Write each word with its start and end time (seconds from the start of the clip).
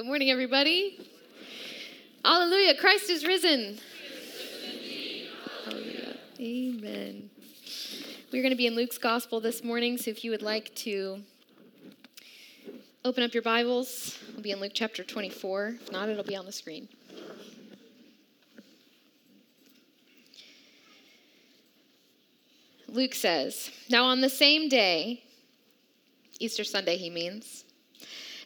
Good 0.00 0.06
morning, 0.06 0.30
everybody. 0.30 0.98
Hallelujah. 2.24 2.74
Christ 2.74 3.10
is 3.10 3.26
risen. 3.26 3.78
Hallelujah. 5.66 6.16
Amen. 6.40 7.28
We're 8.32 8.40
going 8.40 8.48
to 8.48 8.56
be 8.56 8.66
in 8.66 8.74
Luke's 8.74 8.96
gospel 8.96 9.40
this 9.40 9.62
morning, 9.62 9.98
so 9.98 10.10
if 10.10 10.24
you 10.24 10.30
would 10.30 10.40
like 10.40 10.74
to 10.76 11.20
open 13.04 13.22
up 13.22 13.34
your 13.34 13.42
Bibles, 13.42 14.18
we'll 14.32 14.42
be 14.42 14.52
in 14.52 14.58
Luke 14.58 14.72
chapter 14.72 15.04
24. 15.04 15.76
If 15.82 15.92
not, 15.92 16.08
it'll 16.08 16.24
be 16.24 16.34
on 16.34 16.46
the 16.46 16.52
screen. 16.52 16.88
Luke 22.88 23.14
says, 23.14 23.70
Now 23.90 24.06
on 24.06 24.22
the 24.22 24.30
same 24.30 24.70
day, 24.70 25.24
Easter 26.38 26.64
Sunday, 26.64 26.96
he 26.96 27.10
means, 27.10 27.64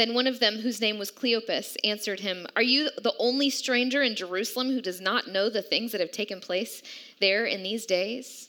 Then 0.00 0.14
one 0.14 0.26
of 0.26 0.40
them, 0.40 0.60
whose 0.60 0.80
name 0.80 0.98
was 0.98 1.10
Cleopas, 1.10 1.76
answered 1.84 2.20
him, 2.20 2.46
Are 2.56 2.62
you 2.62 2.88
the 3.02 3.12
only 3.18 3.50
stranger 3.50 4.00
in 4.00 4.16
Jerusalem 4.16 4.70
who 4.70 4.80
does 4.80 4.98
not 4.98 5.28
know 5.28 5.50
the 5.50 5.60
things 5.60 5.92
that 5.92 6.00
have 6.00 6.10
taken 6.10 6.40
place 6.40 6.82
there 7.20 7.44
in 7.44 7.62
these 7.62 7.84
days? 7.84 8.48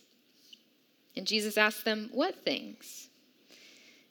And 1.13 1.27
Jesus 1.27 1.57
asked 1.57 1.83
them, 1.83 2.09
What 2.13 2.45
things? 2.45 3.09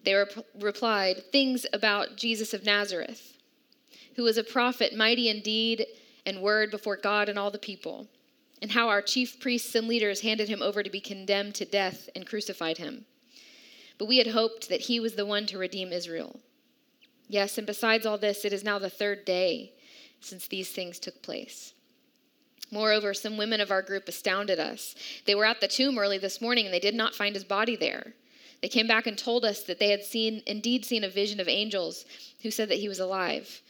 They 0.05 0.13
rep- 0.13 0.45
replied, 0.55 1.33
Things 1.33 1.65
about 1.73 2.19
Jesus 2.19 2.53
of 2.53 2.67
Nazareth, 2.67 3.39
who 4.17 4.25
was 4.25 4.37
a 4.37 4.45
prophet, 4.45 4.95
mighty 4.95 5.31
in 5.31 5.41
deed 5.41 5.87
and 6.27 6.43
word 6.43 6.71
before 6.71 6.99
God 6.99 7.31
and 7.31 7.39
all 7.39 7.51
the 7.51 7.59
people, 7.59 8.07
and 8.61 8.73
how 8.73 8.91
our 8.91 9.01
chief 9.01 9.41
priests 9.41 9.75
and 9.75 9.89
leaders 9.89 10.21
handed 10.21 10.51
him 10.51 10.61
over 10.61 10.83
to 10.83 10.91
be 10.91 11.01
condemned 11.01 11.55
to 11.55 11.65
death 11.65 12.11
and 12.15 12.27
crucified 12.27 12.77
him. 12.77 13.07
But 13.97 14.09
we 14.09 14.19
had 14.19 14.27
hoped 14.27 14.69
that 14.69 14.83
he 14.83 15.01
was 15.01 15.15
the 15.15 15.25
one 15.25 15.47
to 15.47 15.57
redeem 15.57 15.91
Israel. 15.91 16.39
Yes, 17.31 17.59
and 17.59 17.67
besides 17.67 18.07
all 18.07 18.19
this, 18.19 18.45
it 18.45 18.53
is 18.53 18.65
now 18.65 18.81
the 18.81 18.91
third 18.91 19.25
day 19.25 19.73
since 20.21 20.49
these 20.49 20.71
things 20.71 20.99
took 20.99 21.23
place. 21.23 21.75
Moreover, 22.73 23.15
some 23.15 23.37
women 23.37 23.61
of 23.61 23.71
our 23.71 23.83
group 23.83 24.09
astounded 24.09 24.59
us. 24.59 24.97
They 25.27 25.37
were 25.37 25.45
at 25.45 25.61
the 25.61 25.69
tomb 25.69 25.97
early 25.97 26.19
this 26.19 26.41
morning 26.41 26.65
and 26.65 26.75
they 26.75 26.81
did 26.81 26.95
not 26.95 27.15
find 27.15 27.37
his 27.37 27.45
body 27.45 27.77
there. 27.77 28.15
They 28.63 28.69
came 28.69 28.89
back 28.89 29.07
and 29.07 29.17
told 29.17 29.45
us 29.45 29.63
that 29.63 29.79
they 29.79 29.91
had 29.91 30.03
seen 30.03 30.43
indeed 30.45 30.85
seen 30.85 31.05
a 31.05 31.09
vision 31.09 31.39
of 31.39 31.47
angels 31.47 32.05
who 32.43 32.51
said 32.51 32.69
that 32.69 32.81
he 32.81 32.89
was 32.89 32.99
alive. 32.99 33.63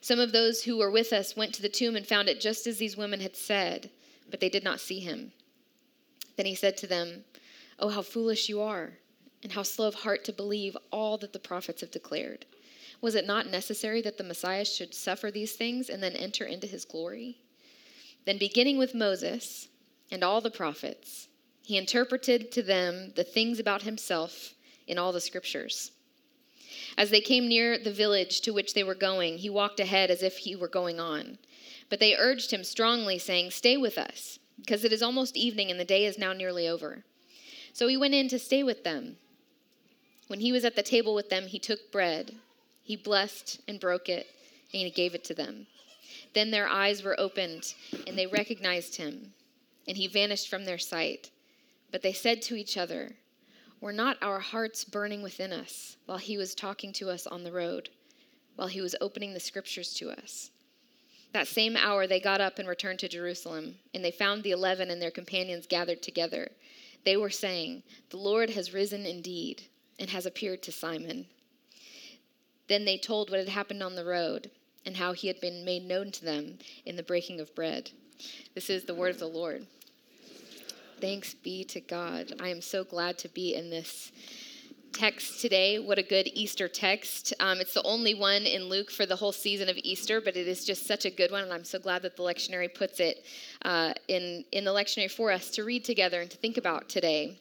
Some 0.00 0.18
of 0.18 0.32
those 0.32 0.64
who 0.64 0.76
were 0.76 0.90
with 0.90 1.12
us 1.12 1.36
went 1.36 1.54
to 1.54 1.62
the 1.62 1.68
tomb 1.68 1.94
and 1.94 2.04
found 2.04 2.28
it 2.28 2.40
just 2.40 2.66
as 2.66 2.78
these 2.78 2.96
women 2.96 3.20
had 3.20 3.36
said, 3.36 3.90
but 4.28 4.40
they 4.40 4.48
did 4.48 4.64
not 4.64 4.80
see 4.80 4.98
him. 4.98 5.30
Then 6.36 6.46
he 6.46 6.56
said 6.56 6.76
to 6.78 6.88
them, 6.88 7.24
Oh, 7.78 7.90
how 7.90 8.02
foolish 8.02 8.48
you 8.48 8.60
are 8.60 8.94
and 9.42 9.52
how 9.52 9.62
slow 9.62 9.88
of 9.88 9.94
heart 9.94 10.24
to 10.24 10.32
believe 10.32 10.76
all 10.90 11.16
that 11.18 11.32
the 11.32 11.38
prophets 11.38 11.80
have 11.80 11.90
declared. 11.90 12.46
Was 13.00 13.14
it 13.14 13.26
not 13.26 13.50
necessary 13.50 14.02
that 14.02 14.18
the 14.18 14.24
Messiah 14.24 14.64
should 14.64 14.94
suffer 14.94 15.30
these 15.30 15.54
things 15.54 15.88
and 15.88 16.02
then 16.02 16.12
enter 16.12 16.44
into 16.44 16.66
his 16.66 16.84
glory? 16.84 17.38
Then, 18.26 18.36
beginning 18.36 18.76
with 18.76 18.94
Moses 18.94 19.68
and 20.10 20.22
all 20.22 20.40
the 20.40 20.50
prophets, 20.50 21.28
he 21.62 21.78
interpreted 21.78 22.52
to 22.52 22.62
them 22.62 23.12
the 23.16 23.24
things 23.24 23.58
about 23.58 23.82
himself 23.82 24.54
in 24.86 24.98
all 24.98 25.12
the 25.12 25.20
scriptures. 25.20 25.92
As 26.98 27.10
they 27.10 27.20
came 27.20 27.48
near 27.48 27.78
the 27.78 27.92
village 27.92 28.40
to 28.42 28.52
which 28.52 28.74
they 28.74 28.84
were 28.84 28.94
going, 28.94 29.38
he 29.38 29.48
walked 29.48 29.80
ahead 29.80 30.10
as 30.10 30.22
if 30.22 30.38
he 30.38 30.54
were 30.54 30.68
going 30.68 31.00
on. 31.00 31.38
But 31.88 32.00
they 32.00 32.16
urged 32.16 32.50
him 32.50 32.64
strongly, 32.64 33.18
saying, 33.18 33.50
Stay 33.50 33.76
with 33.76 33.96
us, 33.96 34.38
because 34.58 34.84
it 34.84 34.92
is 34.92 35.02
almost 35.02 35.36
evening 35.36 35.70
and 35.70 35.80
the 35.80 35.84
day 35.84 36.04
is 36.04 36.18
now 36.18 36.32
nearly 36.32 36.68
over. 36.68 37.04
So 37.72 37.88
he 37.88 37.96
went 37.96 38.14
in 38.14 38.28
to 38.28 38.38
stay 38.38 38.62
with 38.62 38.84
them. 38.84 39.16
When 40.30 40.38
he 40.38 40.52
was 40.52 40.64
at 40.64 40.76
the 40.76 40.84
table 40.84 41.12
with 41.12 41.28
them, 41.28 41.48
he 41.48 41.58
took 41.58 41.90
bread. 41.90 42.36
He 42.84 42.94
blessed 42.94 43.62
and 43.66 43.80
broke 43.80 44.08
it, 44.08 44.28
and 44.72 44.80
he 44.80 44.88
gave 44.88 45.12
it 45.12 45.24
to 45.24 45.34
them. 45.34 45.66
Then 46.34 46.52
their 46.52 46.68
eyes 46.68 47.02
were 47.02 47.18
opened, 47.18 47.74
and 48.06 48.16
they 48.16 48.28
recognized 48.28 48.94
him, 48.94 49.34
and 49.88 49.96
he 49.96 50.06
vanished 50.06 50.48
from 50.48 50.64
their 50.64 50.78
sight. 50.78 51.32
But 51.90 52.02
they 52.02 52.12
said 52.12 52.42
to 52.42 52.54
each 52.54 52.76
other, 52.76 53.16
Were 53.80 53.92
not 53.92 54.18
our 54.22 54.38
hearts 54.38 54.84
burning 54.84 55.20
within 55.20 55.52
us 55.52 55.96
while 56.06 56.18
he 56.18 56.38
was 56.38 56.54
talking 56.54 56.92
to 56.92 57.10
us 57.10 57.26
on 57.26 57.42
the 57.42 57.50
road, 57.50 57.88
while 58.54 58.68
he 58.68 58.80
was 58.80 58.94
opening 59.00 59.34
the 59.34 59.40
scriptures 59.40 59.92
to 59.94 60.12
us? 60.12 60.52
That 61.32 61.48
same 61.48 61.76
hour 61.76 62.06
they 62.06 62.20
got 62.20 62.40
up 62.40 62.60
and 62.60 62.68
returned 62.68 63.00
to 63.00 63.08
Jerusalem, 63.08 63.78
and 63.94 64.04
they 64.04 64.12
found 64.12 64.44
the 64.44 64.52
eleven 64.52 64.92
and 64.92 65.02
their 65.02 65.10
companions 65.10 65.66
gathered 65.66 66.04
together. 66.04 66.52
They 67.04 67.16
were 67.16 67.30
saying, 67.30 67.82
The 68.10 68.18
Lord 68.18 68.50
has 68.50 68.72
risen 68.72 69.04
indeed 69.06 69.64
and 70.00 70.10
has 70.10 70.26
appeared 70.26 70.62
to 70.64 70.72
Simon. 70.72 71.26
Then 72.66 72.84
they 72.84 72.98
told 72.98 73.30
what 73.30 73.38
had 73.38 73.48
happened 73.48 73.82
on 73.82 73.94
the 73.94 74.04
road 74.04 74.50
and 74.86 74.96
how 74.96 75.12
he 75.12 75.28
had 75.28 75.40
been 75.40 75.64
made 75.64 75.84
known 75.84 76.10
to 76.10 76.24
them 76.24 76.58
in 76.86 76.96
the 76.96 77.02
breaking 77.02 77.38
of 77.38 77.54
bread. 77.54 77.90
This 78.54 78.70
is 78.70 78.84
the 78.84 78.94
word 78.94 79.10
of 79.10 79.20
the 79.20 79.26
Lord. 79.26 79.66
Thanks 81.00 81.34
be 81.34 81.64
to 81.64 81.80
God. 81.80 82.32
I 82.40 82.48
am 82.48 82.60
so 82.60 82.82
glad 82.82 83.18
to 83.18 83.28
be 83.28 83.54
in 83.54 83.70
this 83.70 84.12
text 84.92 85.40
today. 85.40 85.78
What 85.78 85.98
a 85.98 86.02
good 86.02 86.28
Easter 86.34 86.68
text. 86.68 87.32
Um, 87.40 87.60
it's 87.60 87.74
the 87.74 87.82
only 87.84 88.14
one 88.14 88.42
in 88.42 88.64
Luke 88.64 88.90
for 88.90 89.06
the 89.06 89.16
whole 89.16 89.32
season 89.32 89.68
of 89.68 89.76
Easter, 89.78 90.20
but 90.20 90.36
it 90.36 90.48
is 90.48 90.64
just 90.64 90.86
such 90.86 91.04
a 91.04 91.10
good 91.10 91.30
one, 91.30 91.44
and 91.44 91.52
I'm 91.52 91.64
so 91.64 91.78
glad 91.78 92.02
that 92.02 92.16
the 92.16 92.22
lectionary 92.22 92.72
puts 92.72 93.00
it 93.00 93.24
uh, 93.62 93.94
in, 94.08 94.44
in 94.52 94.64
the 94.64 94.72
lectionary 94.72 95.10
for 95.10 95.30
us 95.30 95.50
to 95.52 95.64
read 95.64 95.84
together 95.84 96.20
and 96.20 96.30
to 96.30 96.36
think 96.36 96.56
about 96.56 96.88
today. 96.88 97.38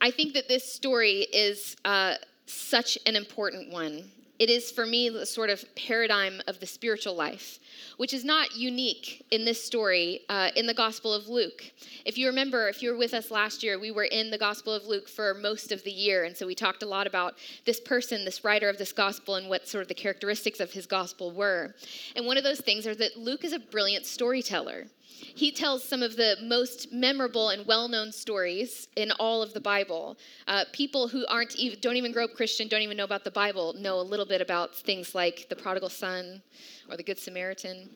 I 0.00 0.10
think 0.10 0.34
that 0.34 0.48
this 0.48 0.70
story 0.70 1.26
is 1.32 1.76
uh, 1.84 2.14
such 2.46 2.98
an 3.06 3.16
important 3.16 3.72
one. 3.72 4.04
It 4.38 4.50
is 4.50 4.72
for 4.72 4.84
me 4.84 5.08
the 5.08 5.24
sort 5.24 5.48
of 5.48 5.64
paradigm 5.76 6.42
of 6.48 6.58
the 6.58 6.66
spiritual 6.66 7.14
life, 7.14 7.60
which 7.98 8.12
is 8.12 8.24
not 8.24 8.56
unique 8.56 9.24
in 9.30 9.44
this 9.44 9.64
story 9.64 10.22
uh, 10.28 10.50
in 10.56 10.66
the 10.66 10.74
Gospel 10.74 11.14
of 11.14 11.28
Luke. 11.28 11.70
If 12.04 12.18
you 12.18 12.26
remember, 12.26 12.68
if 12.68 12.82
you 12.82 12.90
were 12.90 12.98
with 12.98 13.14
us 13.14 13.30
last 13.30 13.62
year, 13.62 13.78
we 13.78 13.92
were 13.92 14.04
in 14.04 14.32
the 14.32 14.38
Gospel 14.38 14.72
of 14.72 14.86
Luke 14.86 15.08
for 15.08 15.34
most 15.34 15.70
of 15.70 15.84
the 15.84 15.92
year. 15.92 16.24
And 16.24 16.36
so 16.36 16.48
we 16.48 16.54
talked 16.56 16.82
a 16.82 16.86
lot 16.86 17.06
about 17.06 17.38
this 17.64 17.78
person, 17.78 18.24
this 18.24 18.42
writer 18.42 18.68
of 18.68 18.76
this 18.76 18.92
Gospel, 18.92 19.36
and 19.36 19.48
what 19.48 19.68
sort 19.68 19.82
of 19.82 19.88
the 19.88 19.94
characteristics 19.94 20.58
of 20.58 20.72
his 20.72 20.86
Gospel 20.86 21.30
were. 21.30 21.76
And 22.16 22.26
one 22.26 22.36
of 22.36 22.42
those 22.42 22.60
things 22.60 22.88
are 22.88 22.94
that 22.96 23.16
Luke 23.16 23.44
is 23.44 23.52
a 23.52 23.60
brilliant 23.60 24.04
storyteller. 24.04 24.86
He 25.36 25.50
tells 25.50 25.82
some 25.82 26.02
of 26.02 26.16
the 26.16 26.36
most 26.42 26.92
memorable 26.92 27.48
and 27.48 27.66
well-known 27.66 28.12
stories 28.12 28.88
in 28.96 29.10
all 29.12 29.42
of 29.42 29.52
the 29.52 29.60
Bible. 29.60 30.16
Uh, 30.46 30.64
people 30.72 31.08
who 31.08 31.26
aren't 31.26 31.56
even, 31.56 31.78
don't 31.80 31.96
even 31.96 32.12
grow 32.12 32.24
up 32.24 32.34
Christian, 32.34 32.68
don't 32.68 32.82
even 32.82 32.96
know 32.96 33.04
about 33.04 33.24
the 33.24 33.30
Bible, 33.30 33.74
know 33.74 33.98
a 33.98 34.02
little 34.02 34.26
bit 34.26 34.40
about 34.40 34.74
things 34.74 35.14
like 35.14 35.46
the 35.48 35.56
prodigal 35.56 35.88
son 35.88 36.42
or 36.88 36.96
the 36.96 37.02
Good 37.02 37.18
Samaritan. 37.18 37.88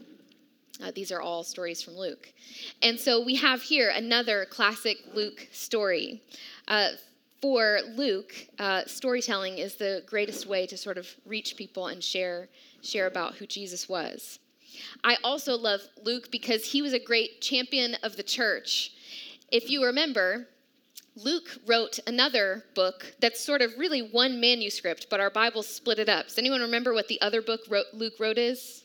Uh, 0.82 0.92
these 0.94 1.10
are 1.10 1.20
all 1.20 1.42
stories 1.42 1.82
from 1.82 1.96
Luke. 1.96 2.32
And 2.82 2.98
so 2.98 3.24
we 3.24 3.34
have 3.36 3.62
here 3.62 3.90
another 3.94 4.46
classic 4.46 4.98
Luke 5.14 5.48
story. 5.52 6.22
Uh, 6.66 6.90
for 7.40 7.80
Luke, 7.94 8.34
uh, 8.58 8.82
storytelling 8.86 9.58
is 9.58 9.76
the 9.76 10.02
greatest 10.06 10.46
way 10.46 10.66
to 10.66 10.76
sort 10.76 10.98
of 10.98 11.08
reach 11.24 11.56
people 11.56 11.86
and 11.86 12.02
share, 12.02 12.48
share 12.82 13.06
about 13.06 13.36
who 13.36 13.46
Jesus 13.46 13.88
was. 13.88 14.40
I 15.04 15.16
also 15.24 15.56
love 15.56 15.80
Luke 16.02 16.30
because 16.30 16.72
he 16.72 16.82
was 16.82 16.92
a 16.92 16.98
great 16.98 17.40
champion 17.40 17.96
of 18.02 18.16
the 18.16 18.22
church. 18.22 18.92
If 19.50 19.70
you 19.70 19.84
remember, 19.84 20.48
Luke 21.16 21.58
wrote 21.66 21.98
another 22.06 22.64
book 22.74 23.14
that's 23.20 23.40
sort 23.40 23.60
of 23.60 23.76
really 23.76 24.00
one 24.00 24.40
manuscript, 24.40 25.06
but 25.10 25.20
our 25.20 25.30
Bible 25.30 25.62
split 25.62 25.98
it 25.98 26.08
up. 26.08 26.28
Does 26.28 26.38
anyone 26.38 26.60
remember 26.60 26.92
what 26.92 27.08
the 27.08 27.20
other 27.20 27.42
book 27.42 27.60
wrote, 27.68 27.86
Luke 27.92 28.14
wrote 28.20 28.38
is? 28.38 28.84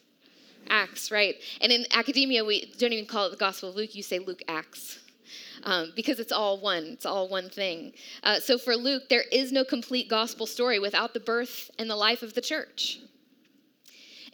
Acts, 0.69 1.12
right? 1.12 1.36
And 1.62 1.72
in 1.72 1.86
academia, 1.92 2.44
we 2.44 2.74
don't 2.78 2.94
even 2.94 3.06
call 3.06 3.28
it 3.28 3.31
the 3.31 3.38
Gospel 3.38 3.69
of 3.69 3.75
Luke, 3.75 3.94
you 3.94 4.01
say 4.01 4.19
Luke 4.19 4.42
Acts. 4.48 5.00
Um, 5.63 5.94
because 5.96 6.19
it's 6.19 6.31
all 6.31 6.60
one, 6.60 6.86
it's 6.86 7.06
all 7.06 7.30
one 7.30 7.50
thing. 7.50 7.94
Uh, 8.24 8.39
so 8.39 8.57
for 8.57 8.75
Luke, 8.75 9.04
there 9.10 9.24
is 9.31 9.51
no 9.51 9.63
complete 9.63 10.10
gospel 10.10 10.46
story 10.46 10.80
without 10.80 11.13
the 11.13 11.19
birth 11.19 11.69
and 11.78 11.89
the 11.89 11.96
life 11.96 12.22
of 12.24 12.34
the 12.34 12.42
church. 12.42 13.00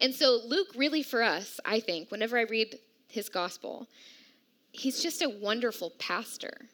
And 0.02 0.14
so, 0.16 0.40
Luke, 0.46 0.70
really 0.76 1.04
for 1.04 1.22
us, 1.22 1.60
I 1.66 1.80
think, 1.80 2.12
whenever 2.12 2.38
I 2.38 2.44
read 2.44 2.80
his 3.08 3.30
gospel, 3.30 3.88
he's 4.72 5.02
just 5.02 5.22
a 5.22 5.30
wonderful 5.30 5.92
pastor. 6.00 6.70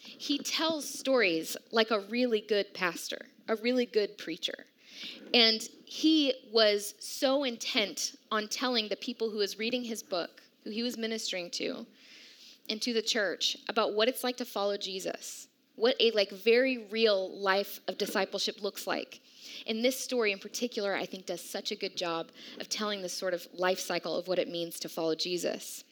He 0.00 0.38
tells 0.38 0.88
stories 0.88 1.56
like 1.72 1.90
a 1.90 2.00
really 2.00 2.40
good 2.40 2.72
pastor, 2.74 3.26
a 3.48 3.56
really 3.56 3.86
good 3.86 4.16
preacher. 4.16 4.66
And 5.34 5.60
he 5.84 6.34
was 6.52 6.94
so 6.98 7.44
intent 7.44 8.16
on 8.30 8.48
telling 8.48 8.88
the 8.88 8.96
people 8.96 9.30
who 9.30 9.38
was 9.38 9.58
reading 9.58 9.84
his 9.84 10.02
book, 10.02 10.42
who 10.64 10.70
he 10.70 10.82
was 10.82 10.96
ministering 10.96 11.50
to, 11.50 11.86
and 12.68 12.80
to 12.82 12.92
the 12.92 13.02
church 13.02 13.56
about 13.68 13.94
what 13.94 14.08
it's 14.08 14.24
like 14.24 14.36
to 14.38 14.44
follow 14.44 14.76
Jesus, 14.76 15.48
what 15.76 15.96
a 16.00 16.10
like 16.12 16.30
very 16.30 16.86
real 16.90 17.30
life 17.38 17.80
of 17.88 17.98
discipleship 17.98 18.62
looks 18.62 18.86
like. 18.86 19.20
And 19.66 19.84
this 19.84 19.98
story 19.98 20.32
in 20.32 20.38
particular, 20.38 20.94
I 20.94 21.06
think, 21.06 21.26
does 21.26 21.42
such 21.42 21.70
a 21.70 21.76
good 21.76 21.96
job 21.96 22.28
of 22.60 22.68
telling 22.68 23.02
this 23.02 23.12
sort 23.12 23.34
of 23.34 23.46
life 23.52 23.80
cycle 23.80 24.16
of 24.16 24.28
what 24.28 24.38
it 24.38 24.48
means 24.48 24.78
to 24.80 24.88
follow 24.88 25.14
Jesus. 25.14 25.84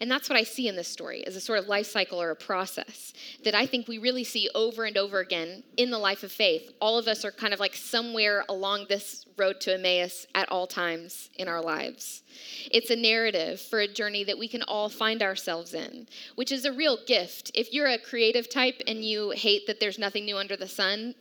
And 0.00 0.10
that's 0.10 0.28
what 0.28 0.38
I 0.38 0.42
see 0.42 0.68
in 0.68 0.76
this 0.76 0.88
story 0.88 1.26
as 1.26 1.36
a 1.36 1.40
sort 1.40 1.58
of 1.58 1.68
life 1.68 1.86
cycle 1.86 2.20
or 2.20 2.30
a 2.30 2.36
process 2.36 3.12
that 3.44 3.54
I 3.54 3.66
think 3.66 3.86
we 3.86 3.98
really 3.98 4.24
see 4.24 4.48
over 4.54 4.84
and 4.84 4.96
over 4.96 5.20
again 5.20 5.62
in 5.76 5.90
the 5.90 5.98
life 5.98 6.22
of 6.22 6.32
faith. 6.32 6.70
All 6.80 6.98
of 6.98 7.06
us 7.06 7.24
are 7.24 7.30
kind 7.30 7.52
of 7.52 7.60
like 7.60 7.74
somewhere 7.74 8.44
along 8.48 8.86
this 8.88 9.26
road 9.36 9.60
to 9.62 9.74
Emmaus 9.74 10.26
at 10.34 10.50
all 10.50 10.66
times 10.66 11.30
in 11.36 11.48
our 11.48 11.60
lives. 11.60 12.22
It's 12.70 12.90
a 12.90 12.96
narrative 12.96 13.60
for 13.60 13.80
a 13.80 13.88
journey 13.88 14.24
that 14.24 14.38
we 14.38 14.48
can 14.48 14.62
all 14.62 14.88
find 14.88 15.22
ourselves 15.22 15.74
in, 15.74 16.08
which 16.36 16.52
is 16.52 16.64
a 16.64 16.72
real 16.72 16.98
gift. 17.06 17.50
If 17.54 17.72
you're 17.72 17.86
a 17.86 17.98
creative 17.98 18.48
type 18.48 18.82
and 18.86 19.04
you 19.04 19.30
hate 19.30 19.66
that 19.66 19.80
there's 19.80 19.98
nothing 19.98 20.24
new 20.24 20.38
under 20.38 20.56
the 20.56 20.68
sun, 20.68 21.14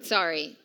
sorry, 0.00 0.56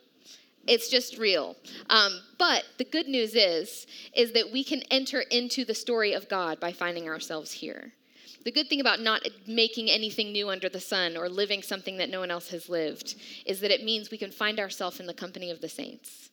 it's 0.67 0.89
just 0.89 1.17
real. 1.17 1.55
Um, 1.89 2.19
but 2.37 2.65
the 2.77 2.83
good 2.83 3.07
news 3.07 3.35
is, 3.35 3.87
is 4.15 4.33
that 4.33 4.51
we 4.51 4.63
can 4.63 4.81
enter 4.91 5.21
into 5.21 5.65
the 5.65 5.73
story 5.73 6.13
of 6.13 6.29
God 6.29 6.59
by 6.59 6.71
finding 6.71 7.07
ourselves 7.07 7.51
here. 7.51 7.93
The 8.43 8.51
good 8.51 8.69
thing 8.69 8.79
about 8.79 9.01
not 9.01 9.27
making 9.45 9.89
anything 9.89 10.31
new 10.31 10.49
under 10.49 10.69
the 10.69 10.79
sun 10.79 11.17
or 11.17 11.27
living 11.27 11.61
something 11.61 11.97
that 11.97 12.09
no 12.09 12.19
one 12.19 12.31
else 12.31 12.49
has 12.49 12.69
lived 12.69 13.15
is 13.45 13.59
that 13.59 13.71
it 13.71 13.83
means 13.83 14.09
we 14.09 14.17
can 14.17 14.31
find 14.31 14.59
ourselves 14.59 14.99
in 14.99 15.05
the 15.05 15.13
company 15.13 15.51
of 15.51 15.59
the 15.59 15.67
saints 15.67 16.29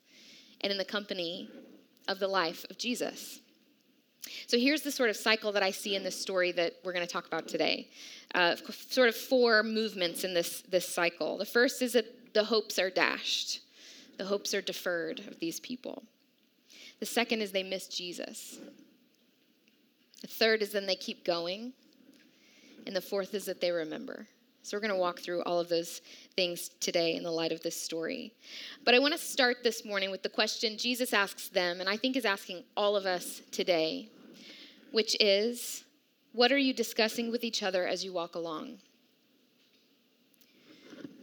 and 0.60 0.70
in 0.70 0.78
the 0.78 0.84
company 0.84 1.48
of 2.06 2.18
the 2.18 2.28
life 2.28 2.64
of 2.70 2.78
Jesus. 2.78 3.40
So 4.46 4.58
here's 4.58 4.82
the 4.82 4.92
sort 4.92 5.10
of 5.10 5.16
cycle 5.16 5.52
that 5.52 5.62
I 5.62 5.70
see 5.70 5.96
in 5.96 6.02
this 6.02 6.20
story 6.20 6.52
that 6.52 6.74
we're 6.84 6.92
going 6.92 7.06
to 7.06 7.12
talk 7.12 7.26
about 7.26 7.48
today. 7.48 7.88
Uh, 8.34 8.56
sort 8.88 9.08
of 9.08 9.16
four 9.16 9.62
movements 9.62 10.24
in 10.24 10.34
this, 10.34 10.62
this 10.62 10.88
cycle. 10.88 11.36
The 11.36 11.46
first 11.46 11.82
is 11.82 11.92
that 11.92 12.32
the 12.32 12.44
hopes 12.44 12.78
are 12.78 12.90
dashed. 12.90 13.60
The 14.16 14.24
hopes 14.24 14.54
are 14.54 14.62
deferred 14.62 15.20
of 15.20 15.38
these 15.40 15.60
people. 15.60 16.04
The 17.00 17.06
second 17.06 17.42
is 17.42 17.52
they 17.52 17.62
miss 17.62 17.88
Jesus. 17.88 18.58
The 20.20 20.28
third 20.28 20.62
is 20.62 20.72
then 20.72 20.86
they 20.86 20.96
keep 20.96 21.24
going. 21.24 21.72
And 22.86 22.94
the 22.94 23.00
fourth 23.00 23.34
is 23.34 23.44
that 23.46 23.60
they 23.60 23.70
remember. 23.70 24.26
So 24.62 24.76
we're 24.76 24.80
going 24.80 24.94
to 24.94 24.98
walk 24.98 25.20
through 25.20 25.42
all 25.42 25.60
of 25.60 25.68
those 25.68 26.00
things 26.36 26.70
today 26.80 27.16
in 27.16 27.22
the 27.22 27.30
light 27.30 27.52
of 27.52 27.62
this 27.62 27.80
story. 27.80 28.32
But 28.84 28.94
I 28.94 28.98
want 28.98 29.12
to 29.12 29.18
start 29.18 29.58
this 29.62 29.84
morning 29.84 30.10
with 30.10 30.22
the 30.22 30.30
question 30.30 30.78
Jesus 30.78 31.12
asks 31.12 31.50
them, 31.50 31.80
and 31.80 31.88
I 31.88 31.98
think 31.98 32.16
is 32.16 32.24
asking 32.24 32.64
all 32.74 32.96
of 32.96 33.04
us 33.04 33.42
today, 33.50 34.08
which 34.90 35.16
is 35.20 35.84
what 36.32 36.50
are 36.50 36.58
you 36.58 36.72
discussing 36.72 37.30
with 37.30 37.44
each 37.44 37.62
other 37.62 37.86
as 37.86 38.04
you 38.04 38.14
walk 38.14 38.34
along? 38.34 38.78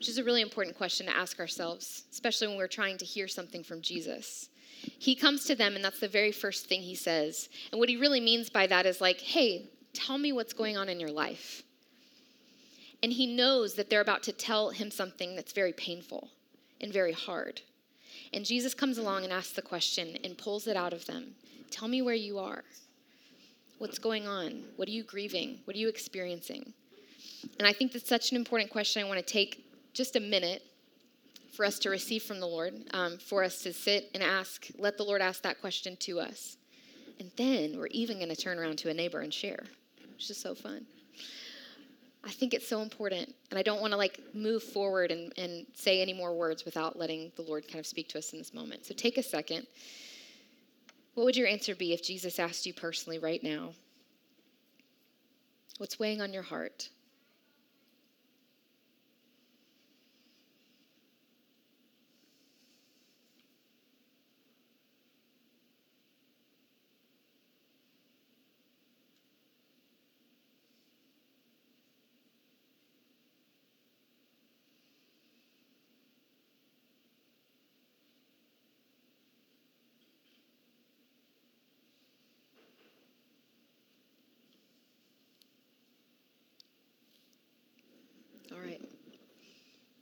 Which 0.01 0.09
is 0.09 0.17
a 0.17 0.23
really 0.23 0.41
important 0.41 0.75
question 0.75 1.05
to 1.05 1.15
ask 1.15 1.39
ourselves, 1.39 2.05
especially 2.11 2.47
when 2.47 2.57
we're 2.57 2.65
trying 2.65 2.97
to 2.97 3.05
hear 3.05 3.27
something 3.27 3.63
from 3.63 3.83
Jesus. 3.83 4.49
He 4.97 5.13
comes 5.13 5.45
to 5.45 5.53
them, 5.53 5.75
and 5.75 5.85
that's 5.85 5.99
the 5.99 6.07
very 6.07 6.31
first 6.31 6.65
thing 6.65 6.81
he 6.81 6.95
says. 6.95 7.49
And 7.71 7.77
what 7.79 7.87
he 7.87 7.97
really 7.97 8.19
means 8.19 8.49
by 8.49 8.65
that 8.65 8.87
is 8.87 8.99
like, 8.99 9.21
hey, 9.21 9.69
tell 9.93 10.17
me 10.17 10.31
what's 10.31 10.53
going 10.53 10.75
on 10.75 10.89
in 10.89 10.99
your 10.99 11.11
life. 11.11 11.61
And 13.03 13.13
he 13.13 13.27
knows 13.27 13.75
that 13.75 13.91
they're 13.91 14.01
about 14.01 14.23
to 14.23 14.31
tell 14.31 14.71
him 14.71 14.89
something 14.89 15.35
that's 15.35 15.53
very 15.53 15.71
painful 15.71 16.29
and 16.81 16.91
very 16.91 17.13
hard. 17.13 17.61
And 18.33 18.43
Jesus 18.43 18.73
comes 18.73 18.97
along 18.97 19.23
and 19.23 19.31
asks 19.31 19.53
the 19.53 19.61
question 19.61 20.17
and 20.23 20.35
pulls 20.35 20.65
it 20.65 20.75
out 20.75 20.93
of 20.93 21.05
them 21.05 21.35
Tell 21.69 21.87
me 21.87 22.01
where 22.01 22.15
you 22.15 22.39
are. 22.39 22.63
What's 23.77 23.99
going 23.99 24.27
on? 24.27 24.63
What 24.77 24.87
are 24.87 24.91
you 24.93 25.03
grieving? 25.03 25.59
What 25.65 25.75
are 25.75 25.79
you 25.79 25.89
experiencing? 25.89 26.73
And 27.59 27.67
I 27.67 27.73
think 27.73 27.91
that's 27.91 28.09
such 28.09 28.31
an 28.31 28.37
important 28.37 28.71
question 28.71 29.03
I 29.03 29.07
want 29.07 29.19
to 29.19 29.33
take 29.33 29.67
just 29.93 30.15
a 30.15 30.19
minute 30.19 30.63
for 31.53 31.65
us 31.65 31.79
to 31.79 31.89
receive 31.89 32.23
from 32.23 32.39
the 32.39 32.47
Lord, 32.47 32.73
um, 32.93 33.17
for 33.17 33.43
us 33.43 33.61
to 33.63 33.73
sit 33.73 34.09
and 34.13 34.23
ask, 34.23 34.67
let 34.77 34.97
the 34.97 35.03
Lord 35.03 35.21
ask 35.21 35.43
that 35.43 35.59
question 35.59 35.97
to 35.97 36.19
us. 36.19 36.57
And 37.19 37.31
then 37.35 37.77
we're 37.77 37.87
even 37.87 38.17
going 38.17 38.29
to 38.29 38.35
turn 38.35 38.57
around 38.57 38.77
to 38.79 38.89
a 38.89 38.93
neighbor 38.93 39.19
and 39.19 39.33
share, 39.33 39.63
which 40.13 40.29
is 40.29 40.37
so 40.37 40.55
fun. 40.55 40.85
I 42.23 42.29
think 42.29 42.53
it's 42.53 42.67
so 42.67 42.81
important. 42.81 43.33
And 43.49 43.59
I 43.59 43.63
don't 43.63 43.81
want 43.81 43.91
to 43.91 43.97
like 43.97 44.19
move 44.33 44.63
forward 44.63 45.11
and, 45.11 45.33
and 45.37 45.65
say 45.73 46.01
any 46.01 46.13
more 46.13 46.33
words 46.33 46.65
without 46.65 46.97
letting 46.97 47.31
the 47.35 47.41
Lord 47.41 47.67
kind 47.67 47.79
of 47.79 47.85
speak 47.85 48.07
to 48.09 48.17
us 48.17 48.31
in 48.31 48.39
this 48.39 48.53
moment. 48.53 48.85
So 48.85 48.93
take 48.93 49.17
a 49.17 49.23
second. 49.23 49.67
What 51.15 51.25
would 51.25 51.35
your 51.35 51.47
answer 51.47 51.75
be 51.75 51.93
if 51.93 52.03
Jesus 52.03 52.39
asked 52.39 52.65
you 52.65 52.73
personally 52.73 53.19
right 53.19 53.43
now? 53.43 53.71
What's 55.77 55.99
weighing 55.99 56.21
on 56.21 56.31
your 56.31 56.43
heart? 56.43 56.89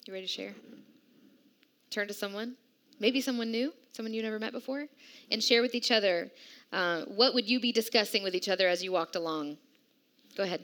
You 0.10 0.14
ready 0.14 0.26
to 0.26 0.34
share? 0.34 0.56
Turn 1.92 2.08
to 2.08 2.16
someone, 2.16 2.56
maybe 3.00 3.22
someone 3.22 3.52
new, 3.52 3.72
someone 3.92 4.12
you 4.12 4.24
never 4.24 4.40
met 4.40 4.54
before, 4.54 4.88
and 5.30 5.44
share 5.44 5.62
with 5.62 5.76
each 5.76 5.92
other. 5.92 6.32
Uh, 6.74 7.04
what 7.04 7.36
would 7.36 7.48
you 7.48 7.60
be 7.60 7.72
discussing 7.72 8.24
with 8.24 8.34
each 8.34 8.50
other 8.50 8.68
as 8.68 8.84
you 8.84 8.92
walked 8.92 9.16
along? 9.16 9.60
Go 10.36 10.42
ahead. 10.42 10.64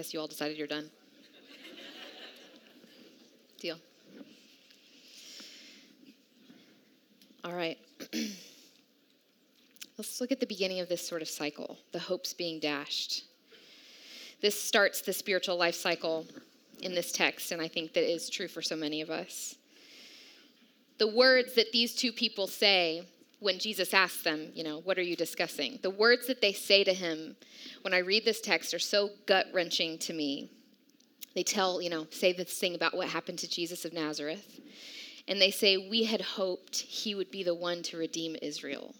Guess 0.00 0.14
you 0.14 0.20
all 0.20 0.26
decided 0.26 0.56
you're 0.56 0.66
done. 0.66 0.88
Deal. 3.60 3.76
All 7.44 7.52
right. 7.52 7.76
Let's 9.98 10.18
look 10.18 10.32
at 10.32 10.40
the 10.40 10.46
beginning 10.46 10.80
of 10.80 10.88
this 10.88 11.06
sort 11.06 11.20
of 11.20 11.28
cycle 11.28 11.76
the 11.92 11.98
hopes 11.98 12.32
being 12.32 12.60
dashed. 12.60 13.24
This 14.40 14.58
starts 14.58 15.02
the 15.02 15.12
spiritual 15.12 15.58
life 15.58 15.74
cycle 15.74 16.24
in 16.80 16.94
this 16.94 17.12
text, 17.12 17.52
and 17.52 17.60
I 17.60 17.68
think 17.68 17.92
that 17.92 18.10
is 18.10 18.30
true 18.30 18.48
for 18.48 18.62
so 18.62 18.76
many 18.76 19.02
of 19.02 19.10
us. 19.10 19.56
The 20.96 21.08
words 21.08 21.54
that 21.56 21.72
these 21.72 21.94
two 21.94 22.10
people 22.10 22.46
say 22.46 23.02
when 23.40 23.58
Jesus 23.58 23.92
asks 23.94 24.22
them, 24.22 24.52
you 24.54 24.62
know, 24.62 24.80
what 24.80 24.98
are 24.98 25.02
you 25.02 25.16
discussing? 25.16 25.78
The 25.82 25.90
words 25.90 26.26
that 26.26 26.40
they 26.40 26.52
say 26.52 26.84
to 26.84 26.92
him 26.92 27.36
when 27.82 27.94
I 27.94 27.98
read 27.98 28.24
this 28.24 28.40
text 28.40 28.74
are 28.74 28.78
so 28.78 29.10
gut 29.26 29.46
wrenching 29.52 29.98
to 30.00 30.12
me. 30.12 30.50
They 31.34 31.42
tell, 31.42 31.80
you 31.80 31.90
know, 31.90 32.06
say 32.10 32.32
this 32.32 32.58
thing 32.58 32.74
about 32.74 32.94
what 32.94 33.08
happened 33.08 33.38
to 33.40 33.48
Jesus 33.48 33.84
of 33.84 33.92
Nazareth. 33.92 34.60
And 35.26 35.40
they 35.40 35.50
say, 35.50 35.76
We 35.76 36.04
had 36.04 36.20
hoped 36.20 36.76
he 36.76 37.14
would 37.14 37.30
be 37.30 37.42
the 37.42 37.54
one 37.54 37.82
to 37.84 37.96
redeem 37.96 38.36
Israel. 38.42 38.94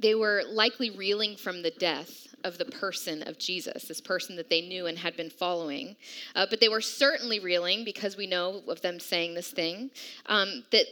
They 0.00 0.14
were 0.14 0.42
likely 0.46 0.90
reeling 0.90 1.36
from 1.36 1.62
the 1.62 1.70
death 1.70 2.26
of 2.42 2.58
the 2.58 2.64
person 2.66 3.22
of 3.22 3.38
Jesus, 3.38 3.84
this 3.84 4.00
person 4.00 4.36
that 4.36 4.50
they 4.50 4.60
knew 4.60 4.86
and 4.86 4.98
had 4.98 5.16
been 5.16 5.30
following. 5.30 5.96
Uh, 6.34 6.46
but 6.50 6.60
they 6.60 6.68
were 6.68 6.80
certainly 6.80 7.40
reeling 7.40 7.84
because 7.84 8.16
we 8.16 8.26
know 8.26 8.62
of 8.68 8.82
them 8.82 9.00
saying 9.00 9.34
this 9.34 9.50
thing 9.50 9.90
um, 10.26 10.64
that 10.72 10.86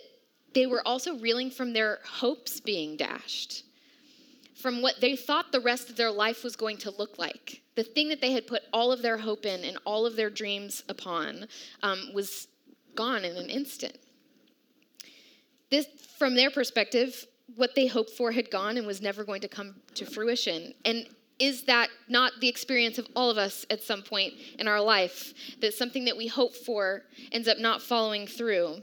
they 0.54 0.66
were 0.66 0.86
also 0.86 1.18
reeling 1.18 1.50
from 1.50 1.72
their 1.72 1.98
hopes 2.04 2.60
being 2.60 2.96
dashed, 2.96 3.64
from 4.54 4.82
what 4.82 5.00
they 5.00 5.16
thought 5.16 5.52
the 5.52 5.60
rest 5.60 5.90
of 5.90 5.96
their 5.96 6.10
life 6.10 6.44
was 6.44 6.56
going 6.56 6.76
to 6.78 6.90
look 6.90 7.18
like. 7.18 7.62
the 7.74 7.82
thing 7.82 8.08
that 8.10 8.20
they 8.20 8.32
had 8.32 8.46
put 8.46 8.62
all 8.72 8.92
of 8.92 9.02
their 9.02 9.18
hope 9.18 9.46
in 9.46 9.64
and 9.64 9.78
all 9.84 10.04
of 10.04 10.16
their 10.16 10.30
dreams 10.30 10.84
upon, 10.88 11.46
um, 11.82 12.10
was 12.14 12.48
gone 12.94 13.24
in 13.24 13.36
an 13.36 13.48
instant. 13.48 13.96
This, 15.70 15.86
from 16.18 16.34
their 16.34 16.50
perspective, 16.50 17.26
what 17.56 17.74
they 17.74 17.86
hoped 17.86 18.10
for 18.10 18.32
had 18.32 18.50
gone 18.50 18.76
and 18.76 18.86
was 18.86 19.00
never 19.00 19.24
going 19.24 19.40
to 19.40 19.48
come 19.48 19.76
to 19.94 20.04
fruition. 20.04 20.74
And 20.84 21.06
is 21.38 21.62
that 21.64 21.88
not 22.08 22.32
the 22.40 22.48
experience 22.48 22.98
of 22.98 23.08
all 23.16 23.30
of 23.30 23.38
us 23.38 23.64
at 23.70 23.82
some 23.82 24.02
point 24.02 24.34
in 24.58 24.68
our 24.68 24.80
life? 24.80 25.32
That 25.60 25.72
something 25.72 26.04
that 26.04 26.16
we 26.16 26.26
hope 26.26 26.54
for 26.54 27.02
ends 27.32 27.48
up 27.48 27.58
not 27.58 27.80
following 27.80 28.26
through? 28.26 28.82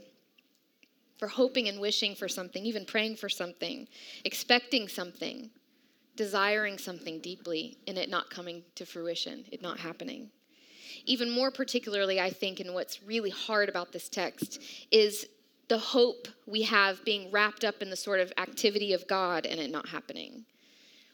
For 1.20 1.28
hoping 1.28 1.68
and 1.68 1.78
wishing 1.78 2.14
for 2.14 2.28
something, 2.28 2.64
even 2.64 2.86
praying 2.86 3.16
for 3.16 3.28
something, 3.28 3.86
expecting 4.24 4.88
something, 4.88 5.50
desiring 6.16 6.78
something 6.78 7.20
deeply, 7.20 7.76
and 7.86 7.98
it 7.98 8.08
not 8.08 8.30
coming 8.30 8.62
to 8.76 8.86
fruition, 8.86 9.44
it 9.52 9.60
not 9.60 9.78
happening. 9.78 10.30
Even 11.04 11.28
more 11.30 11.50
particularly, 11.50 12.18
I 12.18 12.30
think, 12.30 12.58
and 12.58 12.72
what's 12.72 13.02
really 13.02 13.28
hard 13.28 13.68
about 13.68 13.92
this 13.92 14.08
text 14.08 14.62
is 14.90 15.26
the 15.68 15.76
hope 15.76 16.26
we 16.46 16.62
have 16.62 17.04
being 17.04 17.30
wrapped 17.30 17.64
up 17.64 17.82
in 17.82 17.90
the 17.90 17.96
sort 17.96 18.20
of 18.20 18.32
activity 18.38 18.94
of 18.94 19.06
God 19.06 19.44
and 19.44 19.60
it 19.60 19.70
not 19.70 19.90
happening. 19.90 20.46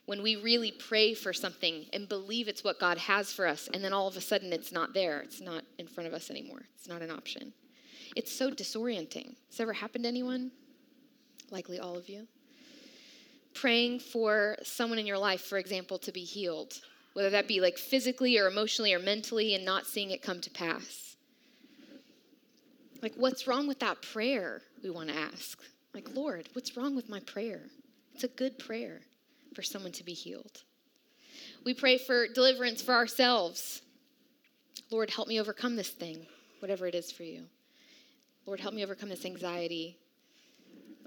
When 0.04 0.22
we 0.22 0.36
really 0.36 0.70
pray 0.70 1.14
for 1.14 1.32
something 1.32 1.86
and 1.92 2.08
believe 2.08 2.46
it's 2.46 2.62
what 2.62 2.78
God 2.78 2.98
has 2.98 3.32
for 3.32 3.44
us, 3.44 3.68
and 3.74 3.82
then 3.82 3.92
all 3.92 4.06
of 4.06 4.16
a 4.16 4.20
sudden 4.20 4.52
it's 4.52 4.70
not 4.70 4.94
there, 4.94 5.18
it's 5.18 5.40
not 5.40 5.64
in 5.78 5.88
front 5.88 6.06
of 6.06 6.14
us 6.14 6.30
anymore, 6.30 6.62
it's 6.76 6.86
not 6.86 7.02
an 7.02 7.10
option. 7.10 7.52
It's 8.14 8.32
so 8.32 8.50
disorienting. 8.50 9.34
Has 9.50 9.60
ever 9.60 9.72
happened 9.72 10.04
to 10.04 10.08
anyone? 10.08 10.52
Likely 11.50 11.78
all 11.78 11.96
of 11.96 12.08
you. 12.08 12.26
Praying 13.54 14.00
for 14.00 14.56
someone 14.62 14.98
in 14.98 15.06
your 15.06 15.18
life, 15.18 15.40
for 15.40 15.58
example, 15.58 15.98
to 15.98 16.12
be 16.12 16.20
healed, 16.20 16.74
whether 17.14 17.30
that 17.30 17.48
be 17.48 17.60
like 17.60 17.78
physically 17.78 18.38
or 18.38 18.46
emotionally 18.46 18.92
or 18.92 18.98
mentally, 18.98 19.54
and 19.54 19.64
not 19.64 19.86
seeing 19.86 20.10
it 20.10 20.22
come 20.22 20.40
to 20.42 20.50
pass 20.50 21.06
like, 23.02 23.14
what's 23.16 23.46
wrong 23.46 23.68
with 23.68 23.78
that 23.80 24.02
prayer? 24.02 24.62
We 24.82 24.90
want 24.90 25.10
to 25.10 25.16
ask. 25.16 25.62
Like, 25.94 26.08
Lord, 26.14 26.48
what's 26.54 26.76
wrong 26.76 26.96
with 26.96 27.08
my 27.08 27.20
prayer? 27.20 27.60
It's 28.14 28.24
a 28.24 28.28
good 28.28 28.58
prayer 28.58 29.00
for 29.54 29.62
someone 29.62 29.92
to 29.92 30.04
be 30.04 30.12
healed. 30.12 30.62
We 31.64 31.74
pray 31.74 31.98
for 31.98 32.26
deliverance 32.28 32.82
for 32.82 32.94
ourselves. 32.94 33.82
Lord, 34.90 35.10
help 35.10 35.28
me 35.28 35.40
overcome 35.40 35.76
this 35.76 35.88
thing, 35.88 36.26
whatever 36.60 36.86
it 36.86 36.94
is 36.94 37.12
for 37.12 37.22
you. 37.22 37.44
Lord, 38.46 38.60
help 38.60 38.74
me 38.74 38.84
overcome 38.84 39.08
this 39.08 39.24
anxiety 39.24 39.98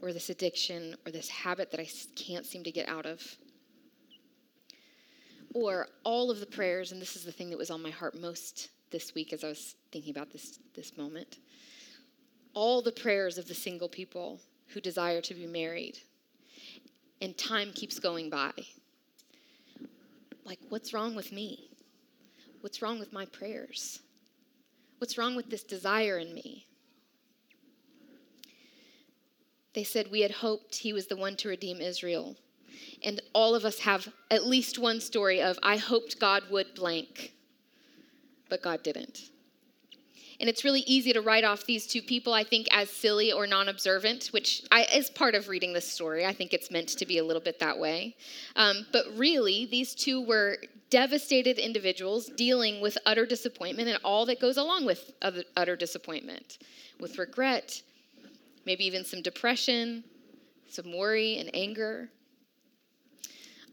or 0.02 0.14
this 0.14 0.30
addiction 0.30 0.96
or 1.06 1.12
this 1.12 1.30
habit 1.30 1.72
that 1.72 1.80
I 1.80 1.88
can't 2.16 2.46
seem 2.46 2.64
to 2.64 2.72
get 2.72 2.88
out 2.88 3.06
of. 3.06 3.22
Or 5.54 5.88
all 6.04 6.30
of 6.30 6.40
the 6.40 6.46
prayers, 6.46 6.92
and 6.92 7.02
this 7.02 7.16
is 7.16 7.24
the 7.24 7.32
thing 7.32 7.50
that 7.50 7.58
was 7.58 7.72
on 7.72 7.82
my 7.82 7.90
heart 7.90 8.20
most 8.20 8.70
this 8.92 9.16
week 9.16 9.34
as 9.34 9.44
I 9.44 9.48
was 9.48 9.76
thinking 9.92 10.12
about 10.12 10.32
this, 10.32 10.60
this 10.76 10.98
moment 10.98 11.40
all 12.54 12.82
the 12.82 12.92
prayers 12.92 13.38
of 13.38 13.48
the 13.48 13.54
single 13.54 13.90
people 13.90 14.40
who 14.68 14.82
desire 14.82 15.22
to 15.22 15.34
be 15.34 15.46
married. 15.46 15.98
And 17.22 17.38
time 17.38 17.72
keeps 17.74 18.00
going 18.00 18.30
by. 18.30 18.52
Like, 20.46 20.60
what's 20.70 20.94
wrong 20.94 21.16
with 21.16 21.32
me? 21.32 21.70
What's 22.62 22.82
wrong 22.82 23.00
with 23.00 23.14
my 23.14 23.26
prayers? 23.26 24.02
What's 24.98 25.18
wrong 25.18 25.36
with 25.36 25.50
this 25.50 25.64
desire 25.64 26.18
in 26.18 26.34
me? 26.34 26.66
They 29.74 29.84
said, 29.84 30.12
We 30.12 30.22
had 30.22 30.32
hoped 30.32 30.76
he 30.76 30.94
was 30.94 31.08
the 31.08 31.16
one 31.16 31.36
to 31.38 31.50
redeem 31.50 31.82
Israel. 31.82 32.36
And 33.04 33.22
all 33.34 33.56
of 33.56 33.66
us 33.66 33.80
have 33.80 34.10
at 34.30 34.46
least 34.46 34.80
one 34.80 35.00
story 35.00 35.42
of, 35.42 35.58
I 35.64 35.78
hoped 35.78 36.20
God 36.20 36.44
would 36.50 36.76
blank, 36.76 37.34
but 38.50 38.62
God 38.62 38.84
didn't. 38.84 39.30
And 40.40 40.48
it's 40.50 40.64
really 40.64 40.82
easy 40.82 41.12
to 41.14 41.22
write 41.22 41.44
off 41.44 41.66
these 41.66 41.86
two 41.86 42.02
people, 42.02 42.34
I 42.34 42.46
think, 42.46 42.68
as 42.72 42.90
silly 42.90 43.32
or 43.32 43.46
non 43.46 43.68
observant, 43.68 44.28
which 44.28 44.64
I, 44.72 44.86
is 44.96 45.10
part 45.10 45.36
of 45.36 45.50
reading 45.50 45.74
this 45.74 45.92
story. 45.92 46.26
I 46.26 46.32
think 46.32 46.54
it's 46.54 46.72
meant 46.72 46.90
to 46.90 47.06
be 47.06 47.18
a 47.18 47.24
little 47.24 47.42
bit 47.42 47.60
that 47.60 47.78
way. 47.78 48.16
Um, 48.56 48.86
but 48.94 49.06
really, 49.16 49.66
these 49.66 49.94
two 49.94 50.22
were 50.22 50.58
devastated 50.90 51.60
individuals 51.60 52.28
dealing 52.38 52.80
with 52.80 52.98
utter 53.06 53.26
disappointment 53.26 53.90
and 53.90 54.00
all 54.04 54.26
that 54.28 54.40
goes 54.40 54.56
along 54.56 54.86
with 54.86 55.12
utter 55.58 55.76
disappointment, 55.76 56.60
with 57.00 57.18
regret, 57.18 57.82
maybe 58.70 58.86
even 58.86 59.04
some 59.04 59.24
depression, 59.24 60.04
some 60.70 60.96
worry 60.96 61.40
and 61.40 61.50
anger. 61.56 62.08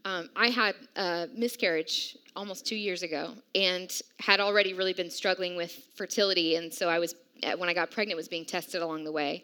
Um, 0.05 0.27
I 0.35 0.47
had 0.47 0.73
a 0.95 1.27
miscarriage 1.35 2.17
almost 2.35 2.65
two 2.65 2.75
years 2.75 3.03
ago 3.03 3.35
and 3.53 3.91
had 4.19 4.39
already 4.39 4.73
really 4.73 4.93
been 4.93 5.11
struggling 5.11 5.55
with 5.55 5.71
fertility. 5.95 6.55
And 6.55 6.73
so 6.73 6.89
I 6.89 6.97
was, 6.97 7.13
when 7.59 7.69
I 7.69 7.75
got 7.75 7.91
pregnant, 7.91 8.17
was 8.17 8.27
being 8.27 8.43
tested 8.43 8.81
along 8.81 9.03
the 9.03 9.11
way. 9.11 9.43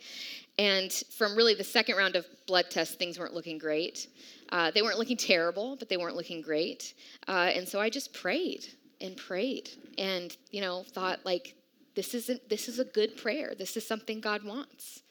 And 0.57 0.91
from 0.91 1.35
really 1.35 1.53
the 1.53 1.63
second 1.63 1.97
round 1.97 2.15
of 2.15 2.25
blood 2.47 2.71
tests, 2.71 2.95
things 2.95 3.19
weren't 3.19 3.35
looking 3.35 3.59
great. 3.59 4.07
Uh, 4.49 4.71
they 4.71 4.81
weren't 4.81 4.97
looking 4.97 5.17
terrible, 5.17 5.75
but 5.75 5.87
they 5.87 5.97
weren't 5.97 6.15
looking 6.15 6.41
great. 6.41 6.95
Uh, 7.27 7.51
and 7.53 7.67
so 7.67 7.79
I 7.79 7.91
just 7.91 8.11
prayed 8.11 8.65
and 9.01 9.15
prayed 9.15 9.69
and, 9.99 10.35
you 10.49 10.61
know, 10.61 10.81
thought 10.81 11.19
like, 11.23 11.53
this 11.93 12.15
isn't, 12.15 12.49
this 12.49 12.67
is 12.67 12.79
a 12.79 12.85
good 12.85 13.17
prayer. 13.17 13.53
This 13.55 13.77
is 13.77 13.87
something 13.87 14.19
God 14.19 14.43
wants. 14.43 15.02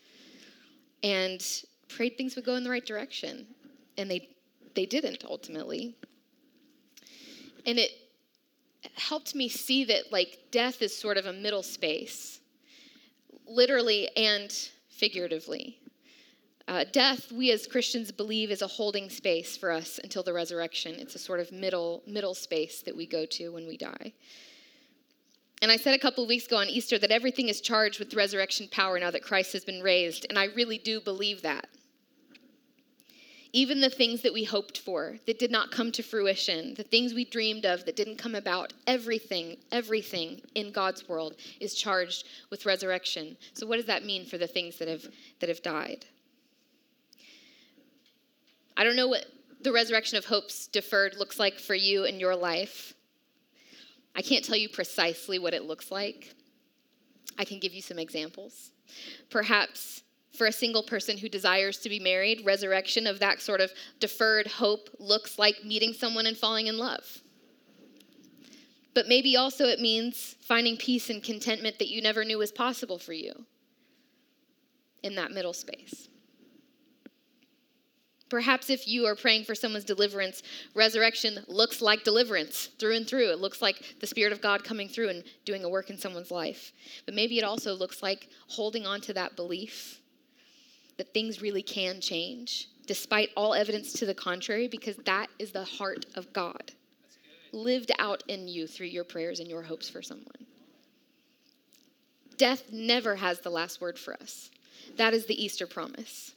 And 1.02 1.44
prayed 1.88 2.16
things 2.16 2.36
would 2.36 2.44
go 2.44 2.54
in 2.56 2.64
the 2.64 2.70
right 2.70 2.84
direction. 2.84 3.46
And 3.96 4.10
they 4.10 4.28
they 4.74 4.86
didn't 4.86 5.24
ultimately. 5.24 5.94
And 7.66 7.78
it 7.78 7.90
helped 8.94 9.34
me 9.34 9.48
see 9.48 9.84
that 9.84 10.10
like 10.10 10.38
death 10.50 10.82
is 10.82 10.96
sort 10.96 11.16
of 11.16 11.26
a 11.26 11.32
middle 11.32 11.62
space, 11.62 12.40
literally 13.46 14.08
and 14.16 14.52
figuratively. 14.88 15.78
Uh, 16.68 16.84
death, 16.92 17.32
we 17.32 17.50
as 17.50 17.66
Christians 17.66 18.12
believe, 18.12 18.50
is 18.50 18.62
a 18.62 18.66
holding 18.66 19.10
space 19.10 19.56
for 19.56 19.70
us 19.70 19.98
until 20.02 20.22
the 20.22 20.32
resurrection. 20.32 20.94
It's 20.94 21.14
a 21.14 21.18
sort 21.18 21.40
of 21.40 21.52
middle 21.52 22.02
middle 22.06 22.34
space 22.34 22.82
that 22.82 22.96
we 22.96 23.06
go 23.06 23.26
to 23.26 23.50
when 23.50 23.66
we 23.66 23.76
die. 23.76 24.12
And 25.62 25.70
I 25.70 25.76
said 25.76 25.94
a 25.94 25.98
couple 25.98 26.24
of 26.24 26.28
weeks 26.28 26.46
ago 26.46 26.56
on 26.56 26.68
Easter 26.68 26.98
that 26.98 27.12
everything 27.12 27.48
is 27.48 27.60
charged 27.60 27.98
with 27.98 28.14
resurrection 28.14 28.68
power 28.70 28.98
now 28.98 29.10
that 29.12 29.22
Christ 29.22 29.52
has 29.54 29.64
been 29.64 29.80
raised, 29.80 30.26
and 30.28 30.38
I 30.38 30.46
really 30.46 30.76
do 30.76 31.00
believe 31.00 31.40
that 31.42 31.68
even 33.52 33.80
the 33.80 33.90
things 33.90 34.22
that 34.22 34.32
we 34.32 34.44
hoped 34.44 34.78
for 34.78 35.18
that 35.26 35.38
did 35.38 35.50
not 35.50 35.70
come 35.70 35.92
to 35.92 36.02
fruition, 36.02 36.74
the 36.74 36.82
things 36.82 37.12
we 37.12 37.24
dreamed 37.24 37.66
of 37.66 37.84
that 37.84 37.96
didn't 37.96 38.16
come 38.16 38.34
about, 38.34 38.72
everything, 38.86 39.56
everything 39.70 40.40
in 40.54 40.72
God's 40.72 41.06
world 41.06 41.36
is 41.60 41.74
charged 41.74 42.26
with 42.50 42.64
resurrection. 42.64 43.36
So 43.52 43.66
what 43.66 43.76
does 43.76 43.86
that 43.86 44.06
mean 44.06 44.24
for 44.24 44.38
the 44.38 44.46
things 44.46 44.78
that 44.78 44.88
have 44.88 45.06
that 45.40 45.50
have 45.50 45.62
died? 45.62 46.06
I 48.74 48.84
don't 48.84 48.96
know 48.96 49.08
what 49.08 49.26
the 49.60 49.72
resurrection 49.72 50.16
of 50.16 50.24
hopes 50.24 50.66
deferred 50.66 51.16
looks 51.18 51.38
like 51.38 51.58
for 51.58 51.74
you 51.74 52.04
in 52.04 52.18
your 52.18 52.34
life. 52.34 52.94
I 54.14 54.22
can't 54.22 54.44
tell 54.44 54.56
you 54.56 54.68
precisely 54.68 55.38
what 55.38 55.54
it 55.54 55.64
looks 55.64 55.90
like. 55.90 56.34
I 57.38 57.44
can 57.44 57.58
give 57.58 57.72
you 57.72 57.82
some 57.82 57.98
examples. 57.98 58.70
Perhaps 59.30 60.02
for 60.36 60.46
a 60.46 60.52
single 60.52 60.82
person 60.82 61.18
who 61.18 61.28
desires 61.28 61.78
to 61.78 61.88
be 61.88 61.98
married, 61.98 62.44
resurrection 62.44 63.06
of 63.06 63.18
that 63.20 63.40
sort 63.40 63.60
of 63.60 63.72
deferred 64.00 64.46
hope 64.46 64.88
looks 64.98 65.38
like 65.38 65.64
meeting 65.64 65.92
someone 65.92 66.26
and 66.26 66.36
falling 66.36 66.66
in 66.66 66.78
love. 66.78 67.22
But 68.94 69.08
maybe 69.08 69.36
also 69.36 69.64
it 69.66 69.80
means 69.80 70.36
finding 70.40 70.76
peace 70.76 71.08
and 71.08 71.22
contentment 71.22 71.78
that 71.78 71.88
you 71.88 72.02
never 72.02 72.24
knew 72.24 72.38
was 72.38 72.52
possible 72.52 72.98
for 72.98 73.12
you 73.12 73.46
in 75.02 75.14
that 75.14 75.30
middle 75.30 75.54
space. 75.54 76.08
Perhaps 78.32 78.70
if 78.70 78.88
you 78.88 79.04
are 79.04 79.14
praying 79.14 79.44
for 79.44 79.54
someone's 79.54 79.84
deliverance, 79.84 80.42
resurrection 80.74 81.44
looks 81.48 81.82
like 81.82 82.02
deliverance 82.02 82.70
through 82.78 82.96
and 82.96 83.06
through. 83.06 83.30
It 83.30 83.40
looks 83.40 83.60
like 83.60 83.96
the 84.00 84.06
Spirit 84.06 84.32
of 84.32 84.40
God 84.40 84.64
coming 84.64 84.88
through 84.88 85.10
and 85.10 85.22
doing 85.44 85.64
a 85.64 85.68
work 85.68 85.90
in 85.90 85.98
someone's 85.98 86.30
life. 86.30 86.72
But 87.04 87.14
maybe 87.14 87.36
it 87.36 87.44
also 87.44 87.74
looks 87.74 88.02
like 88.02 88.30
holding 88.48 88.86
on 88.86 89.02
to 89.02 89.12
that 89.12 89.36
belief 89.36 90.00
that 90.96 91.12
things 91.12 91.42
really 91.42 91.60
can 91.60 92.00
change, 92.00 92.70
despite 92.86 93.28
all 93.36 93.52
evidence 93.52 93.92
to 93.92 94.06
the 94.06 94.14
contrary, 94.14 94.66
because 94.66 94.96
that 95.04 95.26
is 95.38 95.52
the 95.52 95.64
heart 95.64 96.06
of 96.14 96.32
God 96.32 96.72
lived 97.52 97.92
out 97.98 98.22
in 98.28 98.48
you 98.48 98.66
through 98.66 98.86
your 98.86 99.04
prayers 99.04 99.40
and 99.40 99.50
your 99.50 99.64
hopes 99.64 99.90
for 99.90 100.00
someone. 100.00 100.46
Death 102.38 102.72
never 102.72 103.16
has 103.16 103.40
the 103.40 103.50
last 103.50 103.82
word 103.82 103.98
for 103.98 104.14
us. 104.14 104.50
That 104.96 105.12
is 105.12 105.26
the 105.26 105.44
Easter 105.44 105.66
promise. 105.66 106.32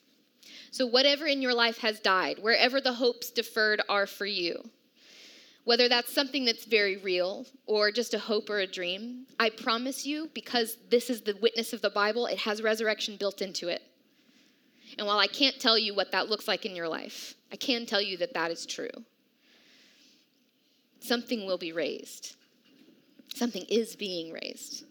So, 0.71 0.85
whatever 0.85 1.25
in 1.25 1.41
your 1.41 1.53
life 1.53 1.79
has 1.79 1.99
died, 1.99 2.39
wherever 2.39 2.81
the 2.81 2.93
hopes 2.93 3.31
deferred 3.31 3.81
are 3.89 4.05
for 4.05 4.25
you, 4.25 4.69
whether 5.63 5.89
that's 5.89 6.13
something 6.13 6.45
that's 6.45 6.65
very 6.65 6.97
real 6.97 7.45
or 7.65 7.91
just 7.91 8.13
a 8.13 8.19
hope 8.19 8.49
or 8.49 8.59
a 8.59 8.67
dream, 8.67 9.25
I 9.39 9.49
promise 9.49 10.05
you, 10.05 10.29
because 10.33 10.77
this 10.89 11.09
is 11.09 11.21
the 11.21 11.37
witness 11.41 11.73
of 11.73 11.81
the 11.81 11.89
Bible, 11.89 12.27
it 12.27 12.37
has 12.39 12.61
resurrection 12.61 13.17
built 13.17 13.41
into 13.41 13.67
it. 13.67 13.81
And 14.97 15.07
while 15.07 15.17
I 15.17 15.27
can't 15.27 15.59
tell 15.59 15.77
you 15.77 15.95
what 15.95 16.11
that 16.11 16.29
looks 16.29 16.47
like 16.47 16.65
in 16.65 16.75
your 16.75 16.87
life, 16.87 17.33
I 17.51 17.55
can 17.55 17.85
tell 17.85 18.01
you 18.01 18.17
that 18.17 18.33
that 18.33 18.51
is 18.51 18.65
true. 18.65 18.91
something 20.99 21.45
will 21.45 21.57
be 21.57 21.71
raised. 21.71 22.35
Something 23.35 23.65
is 23.69 23.95
being 23.95 24.31
raised. 24.31 24.85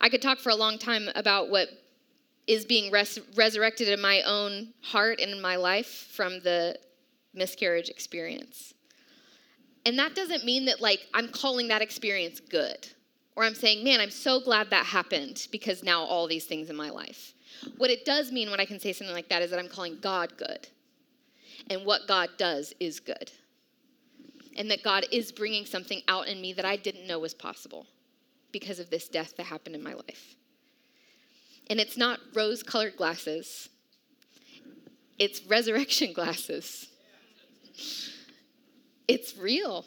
I 0.00 0.08
could 0.08 0.22
talk 0.22 0.38
for 0.38 0.50
a 0.50 0.56
long 0.56 0.78
time 0.78 1.08
about 1.14 1.48
what 1.48 1.68
is 2.46 2.64
being 2.64 2.90
res- 2.90 3.20
resurrected 3.36 3.88
in 3.88 4.00
my 4.00 4.22
own 4.22 4.72
heart 4.82 5.20
and 5.20 5.30
in 5.30 5.40
my 5.40 5.56
life 5.56 6.08
from 6.12 6.40
the 6.40 6.76
miscarriage 7.34 7.88
experience. 7.88 8.74
And 9.84 9.98
that 9.98 10.14
doesn't 10.14 10.44
mean 10.44 10.66
that, 10.66 10.80
like, 10.80 11.06
I'm 11.14 11.28
calling 11.28 11.68
that 11.68 11.82
experience 11.82 12.40
good. 12.40 12.88
Or 13.34 13.44
I'm 13.44 13.54
saying, 13.54 13.82
man, 13.82 14.00
I'm 14.00 14.10
so 14.10 14.40
glad 14.40 14.70
that 14.70 14.86
happened 14.86 15.48
because 15.50 15.82
now 15.82 16.02
all 16.02 16.26
these 16.26 16.44
things 16.44 16.68
in 16.68 16.76
my 16.76 16.90
life. 16.90 17.34
What 17.78 17.90
it 17.90 18.04
does 18.04 18.30
mean 18.30 18.50
when 18.50 18.60
I 18.60 18.64
can 18.64 18.78
say 18.78 18.92
something 18.92 19.14
like 19.14 19.28
that 19.30 19.42
is 19.42 19.50
that 19.50 19.58
I'm 19.58 19.68
calling 19.68 19.98
God 20.00 20.36
good. 20.36 20.68
And 21.70 21.84
what 21.84 22.06
God 22.06 22.30
does 22.36 22.74
is 22.78 23.00
good. 23.00 23.32
And 24.56 24.70
that 24.70 24.82
God 24.82 25.06
is 25.10 25.32
bringing 25.32 25.64
something 25.64 26.02
out 26.08 26.28
in 26.28 26.40
me 26.40 26.52
that 26.52 26.64
I 26.64 26.76
didn't 26.76 27.06
know 27.06 27.18
was 27.18 27.34
possible 27.34 27.86
because 28.52 28.78
of 28.78 28.90
this 28.90 29.08
death 29.08 29.34
that 29.36 29.46
happened 29.46 29.74
in 29.74 29.82
my 29.82 29.94
life. 29.94 30.36
And 31.72 31.80
it's 31.80 31.96
not 31.96 32.20
rose 32.34 32.62
colored 32.62 32.96
glasses, 32.96 33.70
it's 35.18 35.42
resurrection 35.46 36.12
glasses. 36.18 36.86
It's 39.08 39.38
real. 39.38 39.86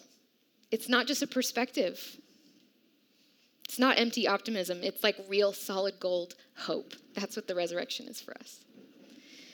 It's 0.71 0.89
not 0.89 1.05
just 1.05 1.21
a 1.21 1.27
perspective. 1.27 2.17
It's 3.65 3.77
not 3.77 3.99
empty 3.99 4.27
optimism. 4.27 4.79
It's 4.81 5.03
like 5.03 5.15
real 5.29 5.53
solid 5.53 5.99
gold 5.99 6.33
hope. 6.57 6.93
That's 7.13 7.35
what 7.35 7.47
the 7.47 7.53
resurrection 7.53 8.07
is 8.07 8.19
for 8.19 8.35
us. 8.39 8.61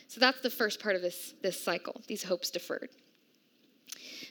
So 0.08 0.18
that's 0.18 0.40
the 0.40 0.48
first 0.48 0.80
part 0.82 0.96
of 0.96 1.02
this, 1.02 1.34
this 1.42 1.62
cycle, 1.62 2.00
these 2.06 2.22
hopes 2.22 2.50
deferred. 2.50 2.88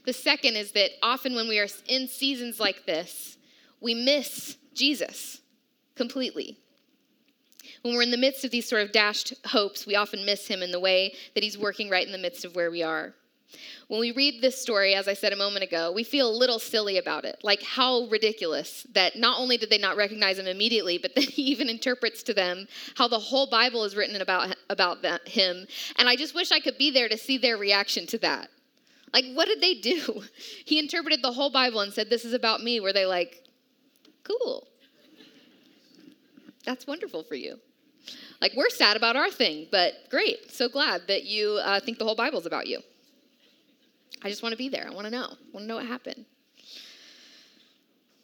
The 0.08 0.14
second 0.14 0.56
is 0.56 0.72
that 0.72 0.90
often 1.04 1.36
when 1.36 1.48
we 1.48 1.60
are 1.60 1.68
in 1.88 2.08
seasons 2.08 2.60
like 2.60 2.88
this, 2.88 3.38
we 3.80 3.94
miss 3.94 4.58
Jesus 4.74 5.40
completely. 5.94 6.58
When 7.82 7.96
we're 7.96 8.04
in 8.04 8.12
the 8.12 8.18
midst 8.18 8.46
of 8.46 8.52
these 8.52 8.68
sort 8.68 8.84
of 8.84 8.92
dashed 8.92 9.34
hopes, 9.48 9.88
we 9.88 9.96
often 9.96 10.26
miss 10.26 10.48
him 10.48 10.62
in 10.62 10.72
the 10.72 10.80
way 10.80 11.16
that 11.34 11.44
he's 11.44 11.58
working 11.58 11.90
right 11.90 12.06
in 12.06 12.12
the 12.12 12.18
midst 12.18 12.46
of 12.46 12.56
where 12.56 12.70
we 12.70 12.84
are. 12.84 13.14
When 13.88 14.00
we 14.00 14.12
read 14.12 14.42
this 14.42 14.62
story, 14.62 14.94
as 14.94 15.08
I 15.08 15.14
said 15.14 15.34
a 15.34 15.36
moment 15.36 15.64
ago, 15.64 15.92
we 15.92 16.04
feel 16.04 16.30
a 16.30 16.32
little 16.32 16.60
silly 16.60 16.98
about 16.98 17.26
it. 17.26 17.40
Like, 17.44 17.62
how 17.62 18.08
ridiculous 18.10 18.88
that 18.94 19.18
not 19.18 19.40
only 19.40 19.58
did 19.58 19.70
they 19.70 19.78
not 19.78 19.98
recognize 19.98 20.40
him 20.40 20.48
immediately, 20.48 20.98
but 20.98 21.14
then 21.16 21.26
he 21.26 21.44
even 21.44 21.70
interprets 21.70 22.24
to 22.24 22.34
them 22.34 22.68
how 22.96 23.08
the 23.08 23.20
whole 23.20 23.48
Bible 23.48 23.84
is 23.84 23.96
written 23.96 24.22
about, 24.22 24.56
about 24.70 25.02
that, 25.02 25.28
him. 25.28 25.68
And 25.98 26.08
I 26.08 26.16
just 26.16 26.36
wish 26.36 26.52
I 26.52 26.60
could 26.60 26.78
be 26.78 26.92
there 26.92 27.10
to 27.10 27.18
see 27.18 27.38
their 27.38 27.58
reaction 27.58 28.08
to 28.08 28.18
that. 28.20 28.50
Like, 29.14 29.26
what 29.34 29.48
did 29.48 29.60
they 29.60 29.76
do? 29.76 30.24
He 30.66 30.80
interpreted 30.80 31.22
the 31.22 31.34
whole 31.34 31.50
Bible 31.50 31.82
and 31.82 31.92
said, 31.92 32.10
This 32.10 32.24
is 32.24 32.34
about 32.34 32.64
me. 32.64 32.80
Were 32.80 32.94
they 32.94 33.06
like, 33.06 33.44
Cool. 34.24 34.68
That's 36.64 36.88
wonderful 36.88 37.24
for 37.24 37.36
you. 37.36 37.60
Like, 38.42 38.54
we're 38.56 38.70
sad 38.70 38.98
about 38.98 39.16
our 39.16 39.30
thing, 39.30 39.68
but 39.72 39.94
great. 40.10 40.52
So 40.52 40.68
glad 40.68 41.08
that 41.08 41.26
you 41.26 41.60
uh, 41.64 41.80
think 41.80 42.00
the 42.00 42.06
whole 42.06 42.16
Bible's 42.16 42.48
about 42.48 42.66
you. 42.68 42.80
I 44.24 44.30
just 44.30 44.42
want 44.42 44.54
to 44.54 44.58
be 44.58 44.68
there. 44.68 44.88
I 44.88 44.94
want 44.94 45.06
to 45.06 45.12
know. 45.12 45.26
I 45.26 45.52
want 45.54 45.64
to 45.64 45.66
know 45.66 45.76
what 45.76 45.86
happened. 45.86 46.26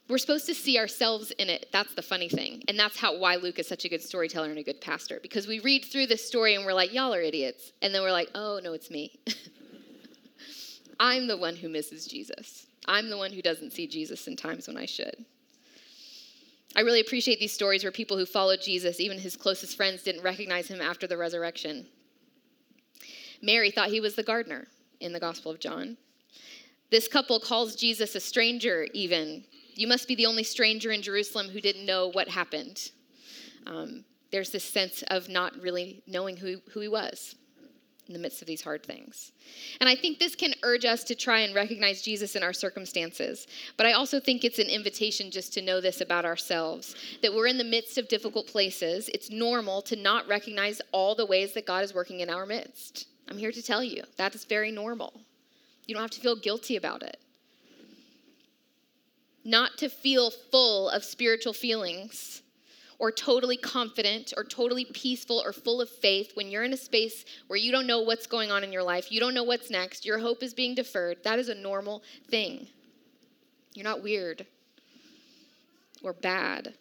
We're 0.10 0.18
supposed 0.18 0.46
to 0.46 0.56
see 0.56 0.80
ourselves 0.80 1.32
in 1.32 1.50
it. 1.50 1.68
That's 1.74 1.94
the 1.94 2.02
funny 2.02 2.30
thing. 2.30 2.64
And 2.68 2.80
that's 2.80 2.98
how 2.98 3.18
why 3.18 3.36
Luke 3.36 3.60
is 3.60 3.68
such 3.68 3.84
a 3.84 3.90
good 3.90 4.02
storyteller 4.02 4.50
and 4.50 4.58
a 4.58 4.64
good 4.64 4.80
pastor. 4.80 5.20
Because 5.22 5.48
we 5.48 5.60
read 5.60 5.84
through 5.84 6.08
this 6.08 6.26
story 6.26 6.56
and 6.56 6.66
we're 6.66 6.74
like, 6.74 6.94
y'all 6.94 7.14
are 7.14 7.22
idiots. 7.22 7.74
And 7.82 7.94
then 7.94 8.02
we're 8.02 8.12
like, 8.12 8.30
oh, 8.34 8.60
no, 8.64 8.74
it's 8.74 8.90
me. 8.90 9.20
I'm 11.00 11.28
the 11.28 11.38
one 11.38 11.56
who 11.56 11.68
misses 11.68 12.08
Jesus. 12.08 12.68
I'm 12.86 13.10
the 13.10 13.18
one 13.18 13.34
who 13.34 13.42
doesn't 13.42 13.74
see 13.74 13.86
Jesus 13.86 14.28
in 14.28 14.38
times 14.38 14.68
when 14.68 14.78
I 14.78 14.86
should. 14.86 15.26
I 16.76 16.82
really 16.82 17.00
appreciate 17.00 17.40
these 17.40 17.54
stories 17.54 17.84
where 17.84 17.92
people 17.92 18.18
who 18.18 18.26
followed 18.26 18.62
Jesus, 18.62 19.00
even 19.00 19.18
his 19.18 19.36
closest 19.36 19.78
friends, 19.78 20.04
didn't 20.04 20.24
recognize 20.24 20.68
him 20.68 20.82
after 20.82 21.08
the 21.08 21.18
resurrection. 21.18 21.88
Mary 23.42 23.72
thought 23.72 23.90
he 23.90 24.02
was 24.02 24.16
the 24.16 24.24
gardener 24.24 24.68
in 25.00 25.14
the 25.14 25.20
Gospel 25.20 25.52
of 25.52 25.60
John. 25.60 25.98
This 26.90 27.08
couple 27.08 27.40
calls 27.40 27.76
Jesus 27.76 28.16
a 28.16 28.20
stranger, 28.20 28.88
even. 28.94 29.44
You 29.74 29.88
must 29.88 30.08
be 30.08 30.16
the 30.16 30.26
only 30.26 30.44
stranger 30.44 30.92
in 30.92 31.02
Jerusalem 31.02 31.50
who 31.50 31.62
didn't 31.62 31.86
know 31.86 32.10
what 32.12 32.28
happened. 32.28 32.92
Um, 33.66 34.06
there's 34.32 34.50
this 34.52 34.64
sense 34.64 35.04
of 35.10 35.30
not 35.30 35.54
really 35.62 36.04
knowing 36.08 36.38
who, 36.38 36.58
who 36.72 36.80
he 36.80 36.88
was 36.88 37.36
in 38.08 38.14
the 38.14 38.20
midst 38.20 38.42
of 38.42 38.48
these 38.48 38.62
hard 38.62 38.84
things. 38.84 39.32
And 39.80 39.90
I 39.90 39.96
think 39.96 40.20
this 40.20 40.36
can 40.36 40.54
urge 40.64 40.86
us 40.86 41.04
to 41.06 41.16
try 41.16 41.40
and 41.40 41.54
recognize 41.54 42.02
Jesus 42.02 42.36
in 42.36 42.44
our 42.44 42.54
circumstances. 42.54 43.48
But 43.76 43.86
I 43.86 43.94
also 43.94 44.20
think 44.20 44.44
it's 44.44 44.60
an 44.60 44.68
invitation 44.68 45.32
just 45.32 45.54
to 45.54 45.62
know 45.62 45.82
this 45.82 46.02
about 46.02 46.26
ourselves 46.26 46.96
that 47.22 47.34
we're 47.34 47.48
in 47.48 47.58
the 47.58 47.64
midst 47.64 47.98
of 47.98 48.08
difficult 48.08 48.48
places. 48.48 49.10
It's 49.14 49.30
normal 49.30 49.82
to 49.84 49.96
not 49.96 50.28
recognize 50.28 50.82
all 50.92 51.16
the 51.16 51.26
ways 51.26 51.54
that 51.54 51.66
God 51.66 51.84
is 51.84 51.94
working 51.94 52.22
in 52.22 52.30
our 52.30 52.46
midst. 52.46 53.08
I'm 53.30 53.38
here 53.38 53.52
to 53.52 53.62
tell 53.62 53.84
you 53.84 54.04
that 54.18 54.36
is 54.36 54.46
very 54.46 54.72
normal. 54.72 55.22
You 55.86 55.96
don't 55.96 56.04
have 56.04 56.12
to 56.12 56.22
feel 56.22 56.36
guilty 56.36 56.76
about 56.76 57.04
it. 57.04 57.18
Not 59.44 59.78
to 59.78 59.90
feel 59.90 60.32
full 60.32 60.90
of 60.90 61.04
spiritual 61.04 61.54
feelings 61.54 62.42
or 63.00 63.12
totally 63.12 63.58
confident 63.58 64.34
or 64.36 64.44
totally 64.44 64.86
peaceful 64.86 65.42
or 65.44 65.54
full 65.54 65.82
of 65.82 65.90
faith 65.90 66.32
when 66.34 66.50
you're 66.50 66.64
in 66.64 66.74
a 66.74 66.78
space 66.78 67.26
where 67.48 67.58
you 67.58 67.72
don't 67.72 67.88
know 67.88 68.02
what's 68.02 68.26
going 68.26 68.52
on 68.52 68.64
in 68.64 68.72
your 68.72 68.84
life, 68.84 69.12
you 69.12 69.20
don't 69.20 69.34
know 69.34 69.44
what's 69.44 69.70
next, 69.70 70.06
your 70.06 70.20
hope 70.20 70.42
is 70.42 70.54
being 70.54 70.74
deferred. 70.74 71.24
That 71.24 71.40
is 71.40 71.50
a 71.50 71.56
normal 71.56 72.04
thing. 72.30 72.68
You're 73.74 73.84
not 73.84 74.02
weird 74.02 74.48
or 76.04 76.14
bad. 76.14 76.74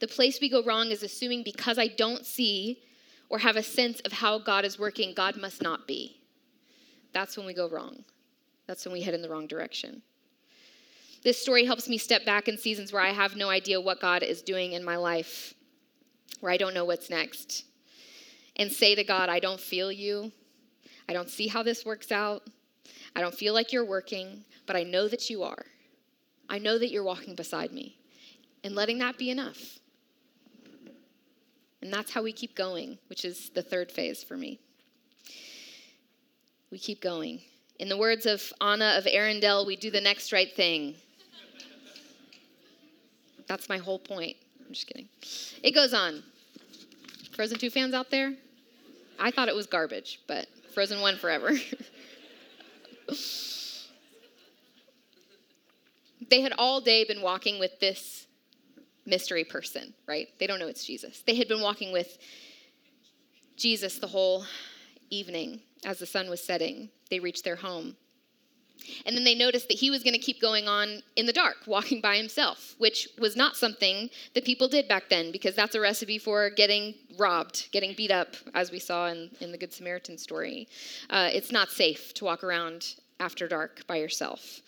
The 0.00 0.08
place 0.08 0.38
we 0.40 0.48
go 0.48 0.62
wrong 0.62 0.90
is 0.90 1.02
assuming 1.02 1.42
because 1.42 1.78
I 1.78 1.88
don't 1.88 2.24
see 2.24 2.80
or 3.28 3.38
have 3.38 3.56
a 3.56 3.62
sense 3.62 4.00
of 4.00 4.12
how 4.12 4.38
God 4.38 4.64
is 4.64 4.78
working, 4.78 5.12
God 5.14 5.36
must 5.36 5.62
not 5.62 5.86
be. 5.86 6.20
That's 7.12 7.36
when 7.36 7.46
we 7.46 7.54
go 7.54 7.68
wrong. 7.68 8.04
That's 8.66 8.84
when 8.84 8.92
we 8.92 9.02
head 9.02 9.14
in 9.14 9.22
the 9.22 9.28
wrong 9.28 9.46
direction. 9.46 10.02
This 11.26 11.42
story 11.42 11.64
helps 11.64 11.88
me 11.88 11.98
step 11.98 12.24
back 12.24 12.46
in 12.46 12.56
seasons 12.56 12.92
where 12.92 13.02
I 13.02 13.10
have 13.10 13.34
no 13.34 13.48
idea 13.48 13.80
what 13.80 14.00
God 14.00 14.22
is 14.22 14.42
doing 14.42 14.74
in 14.74 14.84
my 14.84 14.94
life, 14.94 15.54
where 16.38 16.52
I 16.52 16.56
don't 16.56 16.72
know 16.72 16.84
what's 16.84 17.10
next, 17.10 17.64
and 18.54 18.70
say 18.70 18.94
to 18.94 19.02
God, 19.02 19.28
I 19.28 19.40
don't 19.40 19.58
feel 19.58 19.90
you. 19.90 20.30
I 21.08 21.12
don't 21.12 21.28
see 21.28 21.48
how 21.48 21.64
this 21.64 21.84
works 21.84 22.12
out. 22.12 22.44
I 23.16 23.22
don't 23.22 23.34
feel 23.34 23.54
like 23.54 23.72
you're 23.72 23.84
working, 23.84 24.44
but 24.68 24.76
I 24.76 24.84
know 24.84 25.08
that 25.08 25.28
you 25.28 25.42
are. 25.42 25.66
I 26.48 26.60
know 26.60 26.78
that 26.78 26.92
you're 26.92 27.02
walking 27.02 27.34
beside 27.34 27.72
me. 27.72 27.98
And 28.62 28.76
letting 28.76 28.98
that 28.98 29.18
be 29.18 29.30
enough. 29.30 29.80
And 31.82 31.92
that's 31.92 32.12
how 32.12 32.22
we 32.22 32.32
keep 32.32 32.54
going, 32.54 32.98
which 33.08 33.24
is 33.24 33.50
the 33.50 33.62
third 33.62 33.90
phase 33.90 34.22
for 34.22 34.36
me. 34.36 34.60
We 36.70 36.78
keep 36.78 37.02
going. 37.02 37.40
In 37.80 37.88
the 37.88 37.98
words 37.98 38.26
of 38.26 38.52
Anna 38.60 38.94
of 38.96 39.06
Arendelle, 39.06 39.66
we 39.66 39.74
do 39.74 39.90
the 39.90 40.00
next 40.00 40.32
right 40.32 40.54
thing. 40.54 40.94
That's 43.48 43.68
my 43.68 43.78
whole 43.78 43.98
point. 43.98 44.36
I'm 44.66 44.72
just 44.72 44.86
kidding. 44.86 45.08
It 45.62 45.72
goes 45.72 45.94
on. 45.94 46.22
Frozen 47.34 47.58
2 47.58 47.70
fans 47.70 47.94
out 47.94 48.10
there? 48.10 48.34
I 49.18 49.30
thought 49.30 49.48
it 49.48 49.54
was 49.54 49.66
garbage, 49.66 50.20
but 50.26 50.46
Frozen 50.74 51.00
1 51.00 51.16
forever. 51.16 51.50
they 56.30 56.40
had 56.40 56.52
all 56.58 56.80
day 56.80 57.04
been 57.04 57.22
walking 57.22 57.58
with 57.58 57.78
this 57.80 58.26
mystery 59.04 59.44
person, 59.44 59.94
right? 60.06 60.28
They 60.38 60.46
don't 60.46 60.58
know 60.58 60.68
it's 60.68 60.84
Jesus. 60.84 61.22
They 61.26 61.36
had 61.36 61.48
been 61.48 61.60
walking 61.62 61.92
with 61.92 62.18
Jesus 63.56 63.98
the 63.98 64.06
whole 64.06 64.44
evening 65.10 65.60
as 65.84 65.98
the 65.98 66.06
sun 66.06 66.28
was 66.28 66.42
setting. 66.42 66.90
They 67.10 67.20
reached 67.20 67.44
their 67.44 67.56
home. 67.56 67.96
And 69.04 69.16
then 69.16 69.24
they 69.24 69.34
noticed 69.34 69.68
that 69.68 69.78
he 69.78 69.90
was 69.90 70.02
going 70.02 70.14
to 70.14 70.18
keep 70.18 70.40
going 70.40 70.68
on 70.68 71.02
in 71.16 71.26
the 71.26 71.32
dark, 71.32 71.56
walking 71.66 72.00
by 72.00 72.16
himself, 72.16 72.74
which 72.78 73.08
was 73.18 73.36
not 73.36 73.56
something 73.56 74.10
that 74.34 74.44
people 74.44 74.68
did 74.68 74.88
back 74.88 75.08
then 75.08 75.32
because 75.32 75.54
that's 75.54 75.74
a 75.74 75.80
recipe 75.80 76.18
for 76.18 76.50
getting 76.50 76.94
robbed, 77.18 77.68
getting 77.72 77.94
beat 77.94 78.10
up, 78.10 78.34
as 78.54 78.70
we 78.70 78.78
saw 78.78 79.08
in, 79.08 79.30
in 79.40 79.52
the 79.52 79.58
Good 79.58 79.72
Samaritan 79.72 80.18
story. 80.18 80.68
Uh, 81.10 81.28
it's 81.32 81.52
not 81.52 81.70
safe 81.70 82.14
to 82.14 82.24
walk 82.24 82.44
around 82.44 82.94
after 83.20 83.48
dark 83.48 83.86
by 83.86 83.96
yourself. 83.96 84.60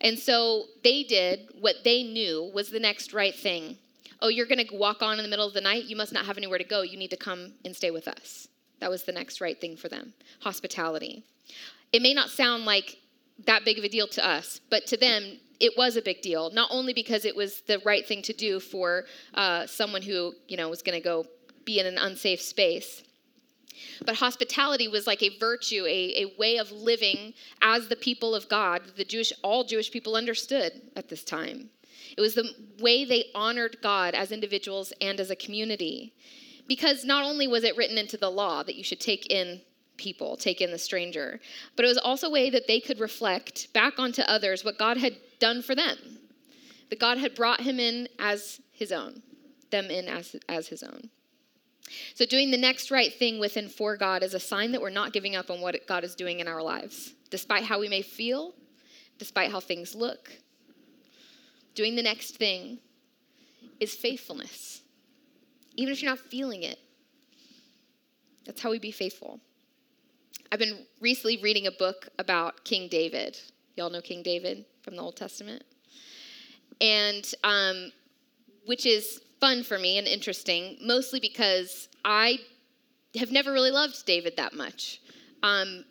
And 0.00 0.18
so 0.18 0.64
they 0.84 1.02
did 1.02 1.48
what 1.60 1.76
they 1.84 2.02
knew 2.02 2.50
was 2.54 2.70
the 2.70 2.80
next 2.80 3.12
right 3.12 3.34
thing. 3.34 3.78
Oh, 4.20 4.28
you're 4.28 4.46
going 4.46 4.64
to 4.64 4.76
walk 4.76 5.02
on 5.02 5.18
in 5.18 5.24
the 5.24 5.28
middle 5.28 5.46
of 5.46 5.54
the 5.54 5.60
night? 5.60 5.84
You 5.84 5.96
must 5.96 6.12
not 6.12 6.26
have 6.26 6.36
anywhere 6.36 6.58
to 6.58 6.64
go. 6.64 6.82
You 6.82 6.96
need 6.96 7.10
to 7.10 7.16
come 7.16 7.52
and 7.64 7.74
stay 7.74 7.90
with 7.90 8.08
us. 8.08 8.48
That 8.80 8.90
was 8.90 9.04
the 9.04 9.12
next 9.12 9.40
right 9.40 9.60
thing 9.60 9.76
for 9.76 9.88
them 9.88 10.12
hospitality. 10.40 11.24
It 11.92 12.02
may 12.02 12.14
not 12.14 12.30
sound 12.30 12.64
like 12.64 12.98
that 13.46 13.64
big 13.64 13.78
of 13.78 13.84
a 13.84 13.88
deal 13.88 14.08
to 14.08 14.26
us, 14.26 14.60
but 14.70 14.86
to 14.86 14.96
them, 14.96 15.38
it 15.60 15.72
was 15.76 15.96
a 15.96 16.02
big 16.02 16.22
deal. 16.22 16.50
Not 16.50 16.68
only 16.72 16.92
because 16.92 17.24
it 17.24 17.34
was 17.34 17.62
the 17.62 17.78
right 17.80 18.06
thing 18.06 18.22
to 18.22 18.32
do 18.32 18.60
for 18.60 19.04
uh, 19.34 19.66
someone 19.66 20.02
who, 20.02 20.34
you 20.46 20.56
know, 20.56 20.68
was 20.68 20.82
going 20.82 20.96
to 20.96 21.04
go 21.04 21.26
be 21.64 21.80
in 21.80 21.86
an 21.86 21.98
unsafe 21.98 22.40
space, 22.40 23.02
But 24.04 24.16
hospitality 24.16 24.88
was 24.88 25.06
like 25.06 25.22
a 25.22 25.36
virtue, 25.38 25.84
a, 25.86 26.22
a 26.22 26.34
way 26.38 26.58
of 26.58 26.72
living 26.72 27.34
as 27.62 27.88
the 27.88 27.96
people 27.96 28.34
of 28.34 28.48
God, 28.48 28.82
the 28.96 29.04
Jewish, 29.04 29.32
all 29.42 29.64
Jewish 29.64 29.90
people 29.90 30.16
understood 30.16 30.72
at 30.96 31.08
this 31.08 31.24
time. 31.24 31.70
It 32.16 32.20
was 32.20 32.34
the 32.34 32.50
way 32.80 33.04
they 33.04 33.26
honored 33.34 33.78
God 33.82 34.14
as 34.14 34.32
individuals 34.32 34.92
and 35.00 35.20
as 35.20 35.30
a 35.30 35.36
community. 35.36 36.14
Because 36.66 37.04
not 37.04 37.24
only 37.24 37.48
was 37.48 37.64
it 37.64 37.76
written 37.76 37.98
into 37.98 38.16
the 38.16 38.30
law 38.30 38.62
that 38.62 38.74
you 38.74 38.84
should 38.84 39.00
take 39.00 39.30
in 39.30 39.60
people, 39.98 40.36
take 40.36 40.60
in 40.60 40.70
the 40.70 40.78
stranger, 40.78 41.40
but 41.76 41.84
it 41.84 41.88
was 41.88 41.98
also 41.98 42.28
a 42.28 42.30
way 42.30 42.48
that 42.50 42.66
they 42.66 42.80
could 42.80 43.00
reflect 43.00 43.72
back 43.72 43.98
onto 43.98 44.22
others 44.22 44.64
what 44.64 44.78
God 44.78 44.96
had 44.96 45.16
done 45.38 45.60
for 45.60 45.74
them. 45.74 45.98
That 46.88 47.00
God 47.00 47.18
had 47.18 47.34
brought 47.34 47.60
him 47.60 47.78
in 47.78 48.08
as 48.18 48.60
his 48.72 48.92
own, 48.92 49.22
them 49.70 49.90
in 49.90 50.08
as, 50.08 50.34
as 50.48 50.68
his 50.68 50.82
own. 50.82 51.10
So, 52.14 52.24
doing 52.24 52.50
the 52.50 52.56
next 52.56 52.90
right 52.90 53.12
thing 53.12 53.38
within 53.38 53.68
for 53.68 53.96
God 53.96 54.22
is 54.22 54.34
a 54.34 54.40
sign 54.40 54.72
that 54.72 54.80
we're 54.80 54.90
not 54.90 55.12
giving 55.12 55.36
up 55.36 55.50
on 55.50 55.60
what 55.60 55.86
God 55.86 56.04
is 56.04 56.14
doing 56.14 56.40
in 56.40 56.48
our 56.48 56.62
lives, 56.62 57.14
despite 57.30 57.64
how 57.64 57.80
we 57.80 57.88
may 57.88 58.02
feel, 58.02 58.54
despite 59.18 59.50
how 59.50 59.60
things 59.60 59.94
look. 59.94 60.30
Doing 61.74 61.96
the 61.96 62.02
next 62.02 62.36
thing 62.36 62.78
is 63.80 63.94
faithfulness, 63.94 64.82
even 65.76 65.92
if 65.92 66.02
you're 66.02 66.10
not 66.10 66.18
feeling 66.18 66.62
it. 66.62 66.78
That's 68.44 68.60
how 68.60 68.70
we 68.70 68.78
be 68.78 68.90
faithful. 68.90 69.40
I've 70.50 70.58
been 70.58 70.86
recently 71.00 71.36
reading 71.42 71.66
a 71.66 71.70
book 71.70 72.08
about 72.18 72.64
King 72.64 72.88
David. 72.88 73.38
Y'all 73.76 73.90
know 73.90 74.00
King 74.00 74.22
David 74.22 74.64
from 74.82 74.96
the 74.96 75.02
Old 75.02 75.16
Testament? 75.16 75.62
And 76.80 77.30
um, 77.44 77.92
which 78.64 78.86
is 78.86 79.20
fun 79.40 79.62
for 79.62 79.78
me 79.78 79.98
and 79.98 80.06
interesting, 80.06 80.78
mostly 80.82 81.20
because 81.20 81.88
I 82.04 82.38
have 83.16 83.30
never 83.30 83.52
really 83.52 83.70
loved 83.70 84.06
David 84.06 84.36
that 84.36 84.54
much. 84.54 85.02
Um, 85.42 85.84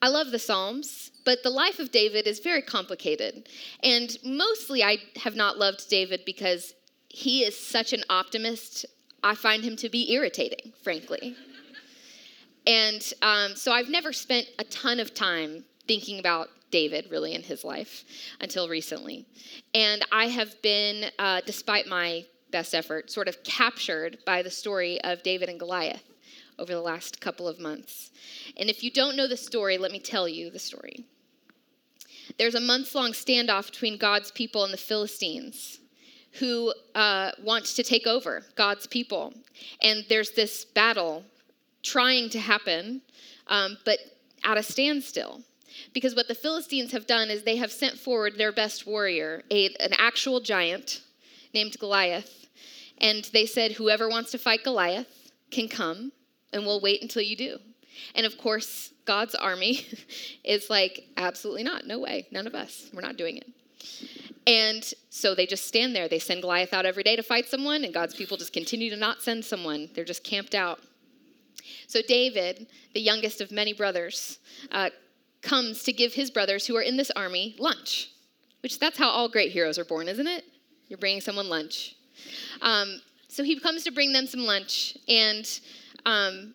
I 0.00 0.08
love 0.08 0.32
the 0.32 0.38
Psalms, 0.38 1.12
but 1.24 1.44
the 1.44 1.50
life 1.50 1.78
of 1.78 1.92
David 1.92 2.26
is 2.26 2.40
very 2.40 2.62
complicated. 2.62 3.48
And 3.84 4.16
mostly 4.24 4.82
I 4.82 4.98
have 5.22 5.36
not 5.36 5.58
loved 5.58 5.88
David 5.88 6.22
because 6.26 6.74
he 7.08 7.44
is 7.44 7.56
such 7.56 7.92
an 7.92 8.02
optimist. 8.10 8.84
I 9.22 9.36
find 9.36 9.62
him 9.62 9.76
to 9.76 9.88
be 9.88 10.12
irritating, 10.12 10.72
frankly. 10.82 11.36
And 12.66 13.12
um, 13.22 13.56
so 13.56 13.72
I've 13.72 13.88
never 13.88 14.12
spent 14.12 14.46
a 14.58 14.64
ton 14.64 15.00
of 15.00 15.14
time 15.14 15.64
thinking 15.86 16.18
about 16.18 16.48
David, 16.70 17.08
really, 17.10 17.34
in 17.34 17.42
his 17.42 17.64
life 17.64 18.04
until 18.40 18.68
recently. 18.68 19.26
And 19.74 20.04
I 20.10 20.28
have 20.28 20.60
been, 20.62 21.10
uh, 21.18 21.42
despite 21.44 21.86
my 21.86 22.24
best 22.50 22.74
effort, 22.74 23.10
sort 23.10 23.28
of 23.28 23.42
captured 23.42 24.18
by 24.24 24.42
the 24.42 24.50
story 24.50 25.00
of 25.02 25.22
David 25.22 25.48
and 25.48 25.58
Goliath 25.58 26.02
over 26.58 26.72
the 26.72 26.80
last 26.80 27.20
couple 27.20 27.48
of 27.48 27.58
months. 27.58 28.10
And 28.56 28.70
if 28.70 28.82
you 28.82 28.90
don't 28.90 29.16
know 29.16 29.26
the 29.26 29.36
story, 29.36 29.78
let 29.78 29.92
me 29.92 29.98
tell 29.98 30.28
you 30.28 30.50
the 30.50 30.58
story. 30.58 31.04
There's 32.38 32.54
a 32.54 32.60
months 32.60 32.94
long 32.94 33.12
standoff 33.12 33.66
between 33.66 33.98
God's 33.98 34.30
people 34.30 34.64
and 34.64 34.72
the 34.72 34.78
Philistines 34.78 35.80
who 36.38 36.72
uh, 36.94 37.32
want 37.42 37.66
to 37.66 37.82
take 37.82 38.06
over 38.06 38.44
God's 38.54 38.86
people. 38.86 39.34
And 39.82 40.04
there's 40.08 40.30
this 40.30 40.64
battle 40.64 41.24
trying 41.82 42.30
to 42.30 42.38
happen, 42.38 43.02
um, 43.48 43.78
but 43.84 43.98
at 44.44 44.58
a 44.58 44.62
standstill. 44.62 45.42
Because 45.92 46.14
what 46.14 46.28
the 46.28 46.34
Philistines 46.34 46.92
have 46.92 47.06
done 47.06 47.30
is 47.30 47.42
they 47.42 47.56
have 47.56 47.72
sent 47.72 47.98
forward 47.98 48.36
their 48.36 48.52
best 48.52 48.86
warrior, 48.86 49.42
a, 49.50 49.66
an 49.80 49.92
actual 49.98 50.40
giant 50.40 51.00
named 51.54 51.78
Goliath. 51.78 52.46
And 52.98 53.24
they 53.32 53.46
said, 53.46 53.72
Whoever 53.72 54.08
wants 54.08 54.30
to 54.32 54.38
fight 54.38 54.64
Goliath 54.64 55.30
can 55.50 55.68
come, 55.68 56.12
and 56.52 56.64
we'll 56.64 56.80
wait 56.80 57.02
until 57.02 57.22
you 57.22 57.36
do. 57.36 57.58
And 58.14 58.26
of 58.26 58.38
course, 58.38 58.92
God's 59.04 59.34
army 59.34 59.86
is 60.44 60.70
like, 60.70 61.08
Absolutely 61.16 61.64
not. 61.64 61.86
No 61.86 61.98
way. 61.98 62.26
None 62.30 62.46
of 62.46 62.54
us. 62.54 62.90
We're 62.92 63.02
not 63.02 63.16
doing 63.16 63.38
it. 63.38 63.48
And 64.46 64.92
so 65.10 65.34
they 65.34 65.46
just 65.46 65.66
stand 65.66 65.94
there. 65.94 66.08
They 66.08 66.18
send 66.18 66.42
Goliath 66.42 66.72
out 66.72 66.86
every 66.86 67.02
day 67.02 67.16
to 67.16 67.22
fight 67.22 67.46
someone, 67.46 67.84
and 67.84 67.94
God's 67.94 68.14
people 68.14 68.36
just 68.36 68.52
continue 68.52 68.90
to 68.90 68.96
not 68.96 69.22
send 69.22 69.44
someone. 69.44 69.88
They're 69.94 70.04
just 70.04 70.24
camped 70.24 70.54
out. 70.54 70.80
So 71.86 72.00
David, 72.06 72.66
the 72.94 73.00
youngest 73.00 73.40
of 73.40 73.50
many 73.50 73.72
brothers, 73.72 74.38
uh, 74.70 74.90
comes 75.42 75.82
to 75.84 75.92
give 75.92 76.14
his 76.14 76.30
brothers 76.30 76.66
who 76.66 76.76
are 76.76 76.82
in 76.82 76.96
this 76.96 77.10
army 77.12 77.56
lunch, 77.58 78.10
which 78.62 78.78
that's 78.78 78.98
how 78.98 79.08
all 79.08 79.28
great 79.28 79.52
heroes 79.52 79.78
are 79.78 79.84
born, 79.84 80.08
isn't 80.08 80.26
it? 80.26 80.44
You're 80.88 80.98
bringing 80.98 81.20
someone 81.20 81.48
lunch. 81.48 81.96
Um, 82.60 83.00
so 83.28 83.42
he 83.42 83.58
comes 83.58 83.84
to 83.84 83.90
bring 83.90 84.12
them 84.12 84.26
some 84.26 84.40
lunch, 84.40 84.96
and 85.08 85.48
um, 86.04 86.54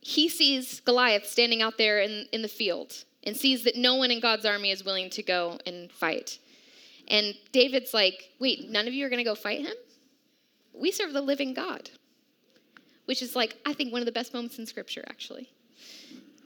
he 0.00 0.28
sees 0.28 0.80
Goliath 0.80 1.26
standing 1.26 1.62
out 1.62 1.78
there 1.78 2.00
in, 2.00 2.26
in 2.32 2.42
the 2.42 2.48
field 2.48 3.04
and 3.22 3.36
sees 3.36 3.64
that 3.64 3.76
no 3.76 3.96
one 3.96 4.10
in 4.10 4.20
God's 4.20 4.46
army 4.46 4.70
is 4.70 4.84
willing 4.84 5.10
to 5.10 5.22
go 5.22 5.58
and 5.66 5.90
fight. 5.90 6.38
And 7.08 7.34
David's 7.52 7.92
like, 7.92 8.30
Wait, 8.38 8.70
none 8.70 8.88
of 8.88 8.94
you 8.94 9.04
are 9.04 9.08
going 9.10 9.18
to 9.18 9.24
go 9.24 9.34
fight 9.34 9.60
him? 9.60 9.74
We 10.72 10.92
serve 10.92 11.12
the 11.12 11.20
living 11.20 11.54
God, 11.54 11.90
which 13.06 13.22
is 13.22 13.34
like, 13.34 13.56
I 13.64 13.72
think, 13.72 13.92
one 13.92 14.02
of 14.02 14.06
the 14.06 14.12
best 14.12 14.34
moments 14.34 14.58
in 14.58 14.66
Scripture, 14.66 15.04
actually. 15.08 15.50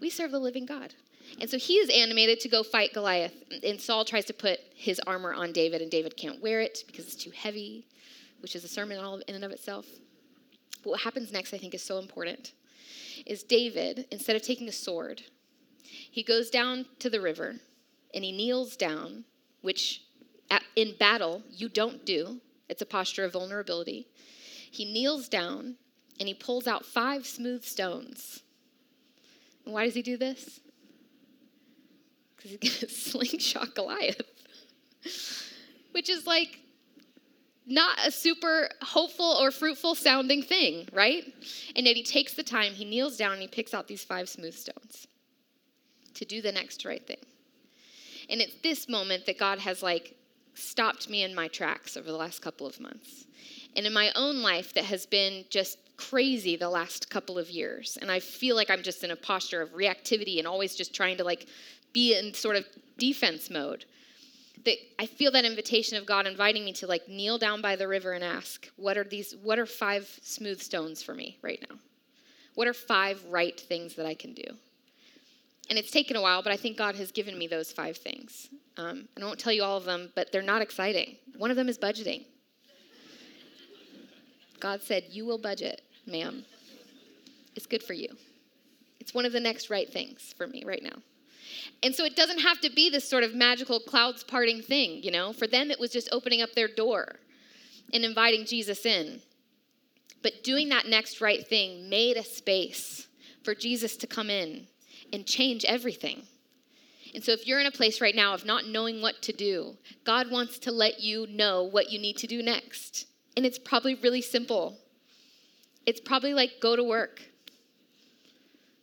We 0.00 0.08
serve 0.08 0.30
the 0.30 0.38
living 0.38 0.64
God. 0.64 0.94
And 1.40 1.48
so 1.48 1.58
he 1.58 1.74
is 1.74 1.90
animated 1.90 2.40
to 2.40 2.48
go 2.48 2.62
fight 2.62 2.94
Goliath. 2.94 3.34
And 3.62 3.80
Saul 3.80 4.04
tries 4.04 4.24
to 4.26 4.32
put 4.32 4.60
his 4.74 5.00
armor 5.06 5.34
on 5.34 5.52
David, 5.52 5.82
and 5.82 5.90
David 5.90 6.16
can't 6.16 6.40
wear 6.40 6.60
it 6.60 6.84
because 6.86 7.06
it's 7.06 7.16
too 7.16 7.30
heavy, 7.30 7.86
which 8.40 8.56
is 8.56 8.64
a 8.64 8.68
sermon 8.68 8.98
all 8.98 9.18
in 9.18 9.34
and 9.34 9.44
of 9.44 9.50
itself. 9.50 9.86
But 10.82 10.90
what 10.90 11.00
happens 11.00 11.32
next, 11.32 11.52
I 11.52 11.58
think, 11.58 11.74
is 11.74 11.82
so 11.82 11.98
important. 11.98 12.52
Is 13.26 13.42
David, 13.42 14.06
instead 14.10 14.36
of 14.36 14.42
taking 14.42 14.68
a 14.68 14.72
sword, 14.72 15.22
he 15.82 16.22
goes 16.22 16.50
down 16.50 16.86
to 16.98 17.10
the 17.10 17.20
river 17.20 17.56
and 18.14 18.24
he 18.24 18.32
kneels 18.32 18.76
down, 18.76 19.24
which 19.60 20.02
in 20.74 20.94
battle 20.98 21.42
you 21.50 21.68
don't 21.68 22.04
do. 22.04 22.40
It's 22.68 22.82
a 22.82 22.86
posture 22.86 23.24
of 23.24 23.32
vulnerability. 23.32 24.06
He 24.70 24.84
kneels 24.84 25.28
down 25.28 25.76
and 26.20 26.28
he 26.28 26.34
pulls 26.34 26.68
out 26.68 26.86
five 26.86 27.26
smooth 27.26 27.64
stones. 27.64 28.42
And 29.64 29.74
why 29.74 29.84
does 29.84 29.94
he 29.94 30.02
do 30.02 30.16
this? 30.16 30.60
because 32.40 32.50
he's 32.50 32.80
going 32.80 32.80
to 32.88 32.94
slingshot 32.94 33.74
Goliath, 33.74 34.22
which 35.92 36.08
is 36.08 36.26
like 36.26 36.60
not 37.66 37.98
a 38.04 38.10
super 38.10 38.68
hopeful 38.82 39.36
or 39.40 39.50
fruitful 39.50 39.94
sounding 39.94 40.42
thing, 40.42 40.88
right? 40.92 41.24
And 41.76 41.86
yet 41.86 41.96
he 41.96 42.02
takes 42.02 42.34
the 42.34 42.42
time, 42.42 42.72
he 42.72 42.84
kneels 42.84 43.16
down, 43.16 43.32
and 43.32 43.42
he 43.42 43.48
picks 43.48 43.74
out 43.74 43.86
these 43.86 44.02
five 44.02 44.28
smooth 44.28 44.54
stones 44.54 45.06
to 46.14 46.24
do 46.24 46.42
the 46.42 46.52
next 46.52 46.84
right 46.84 47.06
thing. 47.06 47.18
And 48.28 48.40
it's 48.40 48.56
this 48.62 48.88
moment 48.88 49.26
that 49.26 49.38
God 49.38 49.58
has 49.60 49.82
like 49.82 50.16
stopped 50.54 51.08
me 51.08 51.22
in 51.22 51.34
my 51.34 51.48
tracks 51.48 51.96
over 51.96 52.10
the 52.10 52.16
last 52.16 52.42
couple 52.42 52.66
of 52.66 52.80
months. 52.80 53.26
And 53.76 53.86
in 53.86 53.92
my 53.92 54.10
own 54.16 54.42
life, 54.42 54.74
that 54.74 54.84
has 54.84 55.06
been 55.06 55.44
just 55.48 55.78
crazy 56.08 56.56
the 56.56 56.70
last 56.70 57.10
couple 57.10 57.38
of 57.38 57.50
years. 57.50 57.98
And 58.00 58.10
I 58.10 58.20
feel 58.20 58.56
like 58.56 58.70
I'm 58.70 58.82
just 58.82 59.04
in 59.04 59.10
a 59.10 59.16
posture 59.16 59.60
of 59.60 59.70
reactivity 59.70 60.38
and 60.38 60.46
always 60.46 60.74
just 60.74 60.94
trying 60.94 61.16
to 61.18 61.24
like 61.24 61.46
be 61.92 62.18
in 62.18 62.34
sort 62.34 62.56
of 62.56 62.64
defense 62.98 63.50
mode. 63.50 63.84
That 64.64 64.76
I 64.98 65.06
feel 65.06 65.30
that 65.32 65.44
invitation 65.44 65.96
of 65.96 66.06
God 66.06 66.26
inviting 66.26 66.64
me 66.64 66.72
to 66.74 66.86
like 66.86 67.08
kneel 67.08 67.38
down 67.38 67.62
by 67.62 67.76
the 67.76 67.88
river 67.88 68.12
and 68.12 68.22
ask, 68.22 68.68
what 68.76 68.98
are 68.98 69.04
these, 69.04 69.34
what 69.42 69.58
are 69.58 69.66
five 69.66 70.18
smooth 70.22 70.60
stones 70.60 71.02
for 71.02 71.14
me 71.14 71.38
right 71.42 71.64
now? 71.68 71.76
What 72.54 72.68
are 72.68 72.74
five 72.74 73.22
right 73.28 73.58
things 73.58 73.94
that 73.94 74.06
I 74.06 74.14
can 74.14 74.34
do? 74.34 74.44
And 75.70 75.78
it's 75.78 75.90
taken 75.90 76.16
a 76.16 76.20
while, 76.20 76.42
but 76.42 76.52
I 76.52 76.56
think 76.56 76.76
God 76.76 76.96
has 76.96 77.12
given 77.12 77.38
me 77.38 77.46
those 77.46 77.72
five 77.72 77.96
things. 77.96 78.48
Um, 78.76 79.08
I 79.16 79.24
won't 79.24 79.38
tell 79.38 79.52
you 79.52 79.62
all 79.62 79.76
of 79.76 79.84
them, 79.84 80.10
but 80.16 80.32
they're 80.32 80.42
not 80.42 80.62
exciting. 80.62 81.16
One 81.36 81.50
of 81.50 81.56
them 81.56 81.68
is 81.68 81.78
budgeting. 81.78 82.24
God 84.60 84.82
said, 84.82 85.04
You 85.10 85.24
will 85.24 85.38
budget, 85.38 85.82
ma'am. 86.06 86.44
It's 87.56 87.66
good 87.66 87.82
for 87.82 87.92
you. 87.92 88.08
It's 89.00 89.14
one 89.14 89.24
of 89.24 89.32
the 89.32 89.40
next 89.40 89.70
right 89.70 89.90
things 89.90 90.34
for 90.36 90.46
me 90.46 90.62
right 90.64 90.82
now. 90.82 91.02
And 91.82 91.94
so 91.94 92.04
it 92.04 92.16
doesn't 92.16 92.40
have 92.40 92.60
to 92.60 92.70
be 92.70 92.90
this 92.90 93.08
sort 93.08 93.24
of 93.24 93.34
magical 93.34 93.80
clouds 93.80 94.22
parting 94.22 94.62
thing, 94.62 95.02
you 95.02 95.10
know? 95.10 95.32
For 95.32 95.46
them, 95.46 95.70
it 95.70 95.80
was 95.80 95.90
just 95.90 96.08
opening 96.12 96.42
up 96.42 96.52
their 96.54 96.68
door 96.68 97.16
and 97.92 98.04
inviting 98.04 98.44
Jesus 98.44 98.84
in. 98.84 99.20
But 100.22 100.44
doing 100.44 100.68
that 100.68 100.86
next 100.86 101.20
right 101.20 101.46
thing 101.46 101.88
made 101.88 102.16
a 102.16 102.24
space 102.24 103.08
for 103.42 103.54
Jesus 103.54 103.96
to 103.98 104.06
come 104.06 104.28
in 104.28 104.66
and 105.12 105.26
change 105.26 105.64
everything. 105.64 106.22
And 107.14 107.24
so, 107.24 107.32
if 107.32 107.46
you're 107.46 107.58
in 107.58 107.66
a 107.66 107.72
place 107.72 108.00
right 108.00 108.14
now 108.14 108.34
of 108.34 108.44
not 108.44 108.66
knowing 108.66 109.02
what 109.02 109.22
to 109.22 109.32
do, 109.32 109.76
God 110.04 110.30
wants 110.30 110.58
to 110.60 110.70
let 110.70 111.00
you 111.00 111.26
know 111.26 111.64
what 111.64 111.90
you 111.90 111.98
need 111.98 112.18
to 112.18 112.26
do 112.26 112.42
next. 112.42 113.06
And 113.36 113.44
it's 113.44 113.58
probably 113.58 113.94
really 113.96 114.22
simple. 114.22 114.78
It's 115.86 116.00
probably 116.00 116.34
like 116.34 116.60
go 116.60 116.76
to 116.76 116.84
work 116.84 117.22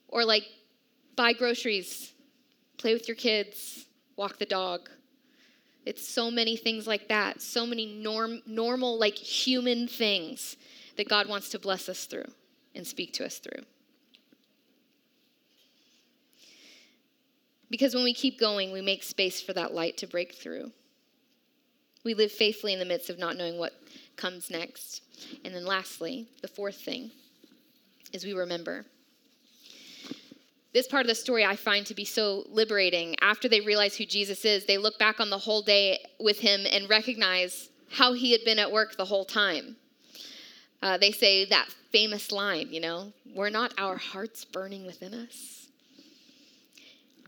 or 0.07 0.25
like 0.25 0.43
buy 1.15 1.33
groceries, 1.33 2.13
play 2.77 2.93
with 2.93 3.07
your 3.07 3.15
kids, 3.15 3.85
walk 4.15 4.37
the 4.39 4.45
dog. 4.45 4.89
It's 5.85 6.07
so 6.07 6.29
many 6.29 6.57
things 6.57 6.85
like 6.85 7.07
that, 7.07 7.41
so 7.41 7.65
many 7.65 7.85
norm, 7.85 8.41
normal, 8.45 8.99
like 8.99 9.15
human 9.15 9.87
things 9.87 10.57
that 10.97 11.07
God 11.07 11.29
wants 11.29 11.49
to 11.49 11.59
bless 11.59 11.87
us 11.87 12.05
through 12.05 12.29
and 12.75 12.85
speak 12.85 13.13
to 13.13 13.25
us 13.25 13.37
through. 13.37 13.63
Because 17.69 17.93
when 17.93 18.03
we 18.03 18.13
keep 18.13 18.39
going, 18.39 18.71
we 18.71 18.81
make 18.81 19.03
space 19.03 19.41
for 19.41 19.53
that 19.53 19.73
light 19.73 19.97
to 19.97 20.07
break 20.07 20.35
through. 20.35 20.71
We 22.03 22.13
live 22.13 22.31
faithfully 22.31 22.73
in 22.73 22.79
the 22.79 22.85
midst 22.85 23.09
of 23.09 23.19
not 23.19 23.35
knowing 23.35 23.57
what 23.57 23.73
comes 24.17 24.49
next. 24.49 25.01
And 25.45 25.53
then, 25.53 25.65
lastly, 25.65 26.27
the 26.41 26.47
fourth 26.47 26.75
thing 26.75 27.11
is 28.13 28.25
we 28.25 28.33
remember. 28.33 28.85
This 30.73 30.87
part 30.87 31.01
of 31.01 31.07
the 31.07 31.15
story 31.15 31.45
I 31.45 31.55
find 31.55 31.85
to 31.87 31.95
be 31.95 32.05
so 32.05 32.43
liberating. 32.49 33.15
After 33.21 33.47
they 33.47 33.61
realize 33.61 33.95
who 33.95 34.05
Jesus 34.05 34.45
is, 34.45 34.65
they 34.65 34.77
look 34.77 34.99
back 34.99 35.19
on 35.19 35.29
the 35.29 35.37
whole 35.37 35.61
day 35.61 35.99
with 36.19 36.39
him 36.39 36.65
and 36.71 36.89
recognize 36.89 37.69
how 37.89 38.13
he 38.13 38.31
had 38.31 38.43
been 38.43 38.59
at 38.59 38.71
work 38.71 38.95
the 38.95 39.05
whole 39.05 39.25
time. 39.25 39.77
Uh, 40.81 40.97
they 40.97 41.11
say 41.11 41.45
that 41.45 41.69
famous 41.91 42.31
line, 42.31 42.67
you 42.69 42.79
know, 42.79 43.11
were 43.33 43.49
not 43.49 43.73
our 43.77 43.97
hearts 43.97 44.45
burning 44.45 44.85
within 44.85 45.13
us? 45.13 45.67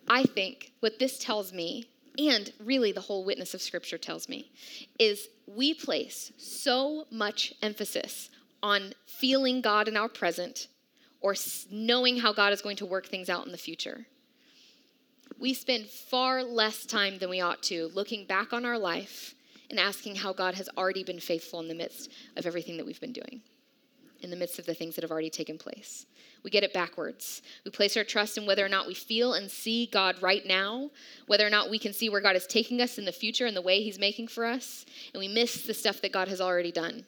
I 0.08 0.24
think 0.24 0.72
what 0.80 1.00
this 1.00 1.18
tells 1.18 1.54
me, 1.54 1.86
and 2.18 2.52
really 2.60 2.92
the 2.92 3.02
whole 3.02 3.24
witness 3.24 3.54
of 3.54 3.62
Scripture 3.62 3.98
tells 3.98 4.28
me, 4.28 4.52
is 5.00 5.28
we 5.48 5.74
place 5.74 6.32
so 6.38 7.06
much 7.12 7.54
emphasis 7.62 8.30
on 8.62 8.94
feeling 9.06 9.62
God 9.62 9.88
in 9.88 9.96
our 9.96 10.10
present 10.10 10.68
or 11.22 11.36
knowing 11.72 12.18
how 12.18 12.34
God 12.34 12.54
is 12.54 12.62
going 12.62 12.78
to 12.78 12.86
work 12.86 13.08
things 13.08 13.30
out 13.30 13.46
in 13.46 13.52
the 13.52 13.58
future. 13.58 14.06
We 15.40 15.54
spend 15.54 15.88
far 15.88 16.44
less 16.44 16.86
time 16.86 17.20
than 17.20 17.30
we 17.30 17.42
ought 17.42 17.64
to 17.64 17.90
looking 17.94 18.26
back 18.26 18.52
on 18.52 18.66
our 18.66 18.78
life 18.78 19.36
and 19.70 19.80
asking 19.80 20.16
how 20.16 20.34
God 20.34 20.56
has 20.56 20.70
already 20.78 21.04
been 21.04 21.20
faithful 21.20 21.60
in 21.60 21.68
the 21.68 21.76
midst 21.76 22.12
of 22.36 22.46
everything 22.46 22.78
that 22.78 22.86
we've 22.86 23.00
been 23.00 23.14
doing, 23.14 23.42
in 24.22 24.30
the 24.30 24.36
midst 24.36 24.60
of 24.60 24.66
the 24.66 24.74
things 24.74 24.96
that 24.96 25.04
have 25.04 25.12
already 25.12 25.30
taken 25.30 25.58
place. 25.58 26.06
We 26.44 26.50
get 26.50 26.64
it 26.64 26.74
backwards. 26.74 27.42
We 27.66 27.72
place 27.72 27.98
our 27.98 28.04
trust 28.04 28.38
in 28.38 28.46
whether 28.46 28.66
or 28.66 28.70
not 28.70 28.88
we 28.88 28.94
feel 28.94 29.34
and 29.34 29.52
see 29.52 29.88
God 29.92 30.22
right 30.22 30.46
now, 30.46 30.92
whether 31.28 31.46
or 31.46 31.50
not 31.50 31.70
we 31.70 31.80
can 31.80 31.94
see 31.94 32.10
where 32.10 32.22
God 32.22 32.36
is 32.36 32.48
taking 32.48 32.82
us 32.82 32.98
in 32.98 33.06
the 33.06 33.12
future 33.12 33.46
and 33.46 33.56
the 33.56 33.62
way 33.62 33.82
He's 33.82 34.00
making 34.00 34.30
for 34.30 34.46
us, 34.46 34.86
and 35.14 35.20
we 35.20 35.28
miss 35.28 35.64
the 35.64 35.74
stuff 35.74 36.02
that 36.02 36.14
God 36.14 36.28
has 36.28 36.40
already 36.40 36.72
done. 36.72 37.06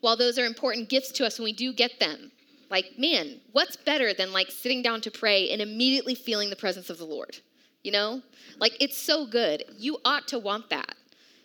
While 0.00 0.16
those 0.16 0.38
are 0.38 0.46
important 0.46 0.88
gifts 0.88 1.12
to 1.12 1.26
us 1.26 1.38
when 1.38 1.44
we 1.44 1.52
do 1.52 1.72
get 1.72 1.98
them, 2.00 2.32
like, 2.70 2.98
man, 2.98 3.40
what's 3.52 3.76
better 3.76 4.12
than 4.12 4.32
like 4.32 4.50
sitting 4.50 4.82
down 4.82 5.00
to 5.02 5.10
pray 5.10 5.50
and 5.50 5.62
immediately 5.62 6.14
feeling 6.14 6.50
the 6.50 6.56
presence 6.56 6.90
of 6.90 6.98
the 6.98 7.04
Lord? 7.04 7.38
You 7.82 7.92
know? 7.92 8.22
Like, 8.58 8.76
it's 8.80 8.98
so 8.98 9.26
good. 9.26 9.64
You 9.78 9.98
ought 10.04 10.26
to 10.28 10.38
want 10.38 10.70
that. 10.70 10.94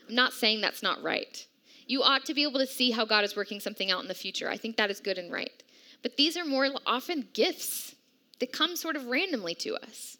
I'm 0.09 0.15
not 0.15 0.33
saying 0.33 0.61
that's 0.61 0.81
not 0.81 1.03
right. 1.03 1.45
You 1.85 2.01
ought 2.01 2.25
to 2.25 2.33
be 2.33 2.43
able 2.43 2.59
to 2.59 2.67
see 2.67 2.91
how 2.91 3.05
God 3.05 3.23
is 3.23 3.35
working 3.35 3.59
something 3.59 3.91
out 3.91 4.01
in 4.01 4.07
the 4.07 4.13
future. 4.13 4.49
I 4.49 4.57
think 4.57 4.77
that 4.77 4.89
is 4.89 4.99
good 4.99 5.17
and 5.17 5.31
right. 5.31 5.51
But 6.01 6.17
these 6.17 6.37
are 6.37 6.45
more 6.45 6.69
often 6.85 7.27
gifts 7.33 7.95
that 8.39 8.51
come 8.51 8.75
sort 8.75 8.95
of 8.95 9.05
randomly 9.05 9.55
to 9.55 9.75
us. 9.75 10.17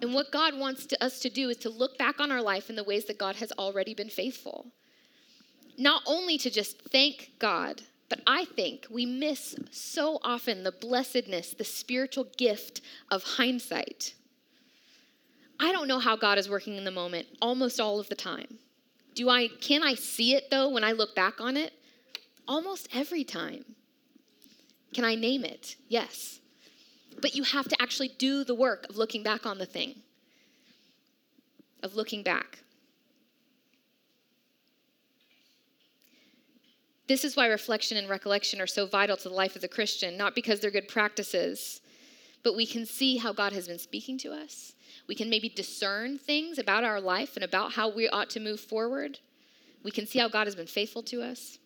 And 0.00 0.14
what 0.14 0.32
God 0.32 0.58
wants 0.58 0.86
to, 0.86 1.04
us 1.04 1.20
to 1.20 1.30
do 1.30 1.50
is 1.50 1.58
to 1.58 1.68
look 1.68 1.98
back 1.98 2.20
on 2.20 2.32
our 2.32 2.40
life 2.40 2.70
in 2.70 2.76
the 2.76 2.84
ways 2.84 3.04
that 3.06 3.18
God 3.18 3.36
has 3.36 3.52
already 3.52 3.94
been 3.94 4.08
faithful. 4.08 4.66
Not 5.76 6.02
only 6.06 6.38
to 6.38 6.50
just 6.50 6.80
thank 6.90 7.32
God, 7.38 7.82
but 8.08 8.20
I 8.26 8.44
think 8.44 8.86
we 8.90 9.06
miss 9.06 9.56
so 9.70 10.18
often 10.22 10.64
the 10.64 10.72
blessedness, 10.72 11.54
the 11.54 11.64
spiritual 11.64 12.26
gift 12.36 12.80
of 13.10 13.22
hindsight. 13.22 14.14
I 15.60 15.72
don't 15.72 15.88
know 15.88 15.98
how 15.98 16.16
God 16.16 16.38
is 16.38 16.48
working 16.48 16.76
in 16.76 16.84
the 16.84 16.90
moment 16.90 17.26
almost 17.42 17.80
all 17.80 18.00
of 18.00 18.08
the 18.08 18.14
time. 18.14 18.58
Do 19.14 19.28
I 19.28 19.48
can 19.60 19.82
I 19.82 19.94
see 19.94 20.34
it 20.34 20.50
though 20.50 20.70
when 20.70 20.84
I 20.84 20.92
look 20.92 21.14
back 21.14 21.40
on 21.40 21.56
it? 21.56 21.72
Almost 22.48 22.88
every 22.92 23.24
time. 23.24 23.64
Can 24.94 25.04
I 25.04 25.14
name 25.14 25.44
it? 25.44 25.76
Yes. 25.88 26.40
But 27.20 27.34
you 27.34 27.42
have 27.42 27.68
to 27.68 27.80
actually 27.80 28.08
do 28.08 28.44
the 28.44 28.54
work 28.54 28.86
of 28.88 28.96
looking 28.96 29.22
back 29.22 29.46
on 29.46 29.58
the 29.58 29.66
thing. 29.66 29.96
Of 31.82 31.94
looking 31.94 32.22
back. 32.22 32.58
This 37.08 37.24
is 37.24 37.36
why 37.36 37.46
reflection 37.46 37.96
and 37.96 38.08
recollection 38.08 38.60
are 38.60 38.66
so 38.66 38.86
vital 38.86 39.16
to 39.16 39.28
the 39.28 39.34
life 39.34 39.56
of 39.56 39.62
the 39.62 39.68
Christian, 39.68 40.16
not 40.16 40.34
because 40.34 40.60
they're 40.60 40.70
good 40.70 40.86
practices, 40.86 41.80
but 42.44 42.54
we 42.54 42.66
can 42.66 42.86
see 42.86 43.16
how 43.16 43.32
God 43.32 43.52
has 43.52 43.66
been 43.66 43.80
speaking 43.80 44.16
to 44.18 44.32
us 44.32 44.74
we 45.10 45.16
can 45.16 45.28
maybe 45.28 45.48
discern 45.48 46.18
things 46.18 46.56
about 46.56 46.84
our 46.84 47.00
life 47.00 47.34
and 47.34 47.44
about 47.44 47.72
how 47.72 47.88
we 47.88 48.08
ought 48.08 48.30
to 48.30 48.38
move 48.38 48.60
forward. 48.60 49.18
We 49.82 49.90
can 49.90 50.06
see 50.06 50.20
how 50.20 50.28
God 50.28 50.46
has 50.46 50.54
been 50.54 50.68
faithful 50.68 51.02
to 51.02 51.20
us. 51.20 51.58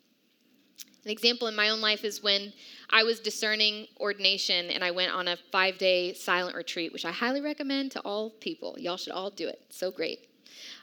An 1.05 1.11
example 1.11 1.49
in 1.49 1.57
my 1.57 1.69
own 1.69 1.81
life 1.81 2.05
is 2.05 2.23
when 2.23 2.53
I 2.91 3.03
was 3.03 3.21
discerning 3.21 3.87
ordination 4.01 4.71
and 4.71 4.83
I 4.83 4.91
went 4.91 5.13
on 5.13 5.29
a 5.29 5.37
five 5.53 5.77
day 5.79 6.15
silent 6.15 6.57
retreat, 6.57 6.93
which 6.93 7.05
I 7.05 7.13
highly 7.13 7.41
recommend 7.41 7.93
to 7.93 8.01
all 8.01 8.31
people. 8.31 8.77
Y'all 8.79 8.97
should 8.97 9.13
all 9.13 9.31
do 9.31 9.47
it. 9.49 9.61
So 9.69 9.91
great. 9.91 10.29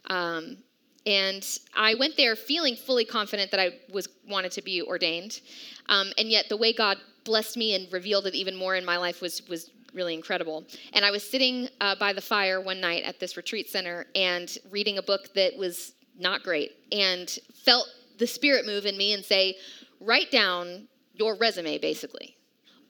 Um, 0.08 0.58
and 1.06 1.46
I 1.76 1.96
went 1.96 2.16
there 2.18 2.36
feeling 2.36 2.76
fully 2.76 3.06
confident 3.06 3.50
that 3.52 3.60
I 3.60 3.72
was 3.92 4.08
wanted 4.28 4.52
to 4.54 4.62
be 4.62 4.84
ordained, 4.84 5.42
um, 5.90 6.12
and 6.18 6.30
yet 6.30 6.48
the 6.48 6.58
way 6.58 6.74
God 6.74 6.98
blessed 7.24 7.58
me 7.58 7.74
and 7.74 7.92
revealed 7.92 8.28
it 8.28 8.36
even 8.36 8.56
more 8.56 8.76
in 8.76 8.86
my 8.86 8.98
life 8.98 9.20
was 9.20 9.42
was 9.50 9.72
really 9.96 10.14
incredible. 10.14 10.66
And 10.94 11.04
I 11.04 11.12
was 11.12 11.28
sitting 11.28 11.68
uh, 11.82 11.96
by 11.96 12.14
the 12.14 12.22
fire 12.22 12.62
one 12.62 12.80
night 12.80 13.04
at 13.04 13.20
this 13.20 13.36
retreat 13.36 13.70
center 13.70 14.06
and 14.16 14.56
reading 14.70 14.98
a 15.00 15.02
book 15.02 15.34
that 15.34 15.58
was 15.58 15.94
not 16.18 16.44
great 16.44 16.72
and 16.92 17.30
felt 17.66 17.88
the 18.18 18.28
spirit 18.28 18.66
move 18.66 18.86
in 18.86 18.98
me 18.98 19.14
and 19.14 19.26
say, 19.26 19.56
write 20.02 20.32
down 20.32 20.88
your 21.14 21.36
resume, 21.36 21.78
basically. 21.78 22.36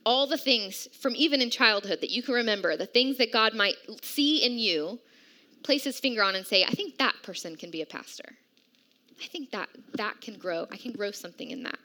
All 0.06 0.26
the 0.26 0.38
things 0.38 0.88
from 1.00 1.16
even 1.16 1.42
in 1.42 1.52
childhood 1.52 2.02
that 2.02 2.10
you 2.10 2.24
can 2.24 2.34
remember, 2.34 2.76
the 2.76 2.86
things 2.86 3.18
that 3.18 3.32
God 3.32 3.54
might 3.54 3.76
see 4.02 4.44
in 4.44 4.58
you, 4.58 5.00
place 5.64 5.84
his 5.84 6.00
finger 6.00 6.24
on 6.24 6.36
and 6.36 6.46
say, 6.46 6.64
I 6.64 6.72
think 6.72 6.98
that 6.98 7.16
person 7.22 7.56
can 7.56 7.70
be 7.70 7.82
a 7.82 7.86
pastor. 7.86 8.36
I 9.22 9.28
think 9.28 9.52
that 9.52 9.70
that 9.94 10.20
can 10.22 10.40
grow. 10.40 10.66
I 10.72 10.78
can 10.78 10.94
grow 10.94 11.12
something 11.12 11.52
in 11.52 11.62
that. 11.64 11.78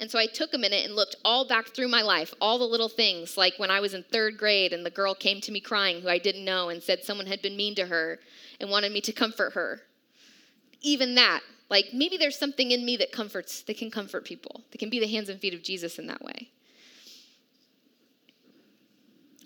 And 0.00 0.10
so 0.10 0.18
I 0.18 0.26
took 0.26 0.54
a 0.54 0.58
minute 0.58 0.84
and 0.84 0.94
looked 0.94 1.16
all 1.24 1.46
back 1.46 1.68
through 1.68 1.88
my 1.88 2.02
life, 2.02 2.32
all 2.40 2.58
the 2.58 2.64
little 2.64 2.88
things, 2.88 3.36
like 3.36 3.54
when 3.58 3.70
I 3.70 3.80
was 3.80 3.94
in 3.94 4.04
third 4.04 4.38
grade 4.38 4.72
and 4.72 4.86
the 4.86 4.90
girl 4.90 5.14
came 5.14 5.40
to 5.42 5.52
me 5.52 5.60
crying 5.60 6.00
who 6.00 6.08
I 6.08 6.18
didn't 6.18 6.44
know 6.44 6.68
and 6.68 6.82
said 6.82 7.04
someone 7.04 7.26
had 7.26 7.42
been 7.42 7.56
mean 7.56 7.74
to 7.74 7.86
her 7.86 8.18
and 8.60 8.70
wanted 8.70 8.92
me 8.92 9.00
to 9.02 9.12
comfort 9.12 9.52
her. 9.52 9.82
Even 10.80 11.14
that, 11.16 11.40
like 11.72 11.86
maybe 11.94 12.18
there's 12.18 12.38
something 12.38 12.70
in 12.70 12.84
me 12.84 12.98
that 12.98 13.12
comforts, 13.12 13.62
that 13.62 13.78
can 13.78 13.90
comfort 13.90 14.26
people, 14.26 14.62
that 14.70 14.76
can 14.76 14.90
be 14.90 15.00
the 15.00 15.06
hands 15.06 15.30
and 15.30 15.40
feet 15.40 15.54
of 15.54 15.62
Jesus 15.62 15.98
in 15.98 16.06
that 16.06 16.20
way. 16.20 16.50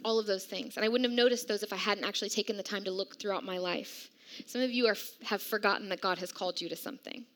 All 0.04 0.18
of 0.18 0.26
those 0.26 0.44
things. 0.44 0.76
And 0.76 0.84
I 0.84 0.88
wouldn't 0.88 1.08
have 1.08 1.16
noticed 1.16 1.46
those 1.46 1.62
if 1.62 1.72
I 1.72 1.76
hadn't 1.76 2.02
actually 2.02 2.30
taken 2.30 2.56
the 2.56 2.64
time 2.64 2.82
to 2.82 2.90
look 2.90 3.20
throughout 3.20 3.44
my 3.44 3.58
life. 3.58 4.10
Some 4.44 4.60
of 4.60 4.72
you 4.72 4.88
are, 4.88 4.96
have 5.26 5.40
forgotten 5.40 5.88
that 5.90 6.00
God 6.00 6.18
has 6.18 6.32
called 6.32 6.60
you 6.60 6.68
to 6.68 6.74
something 6.74 7.26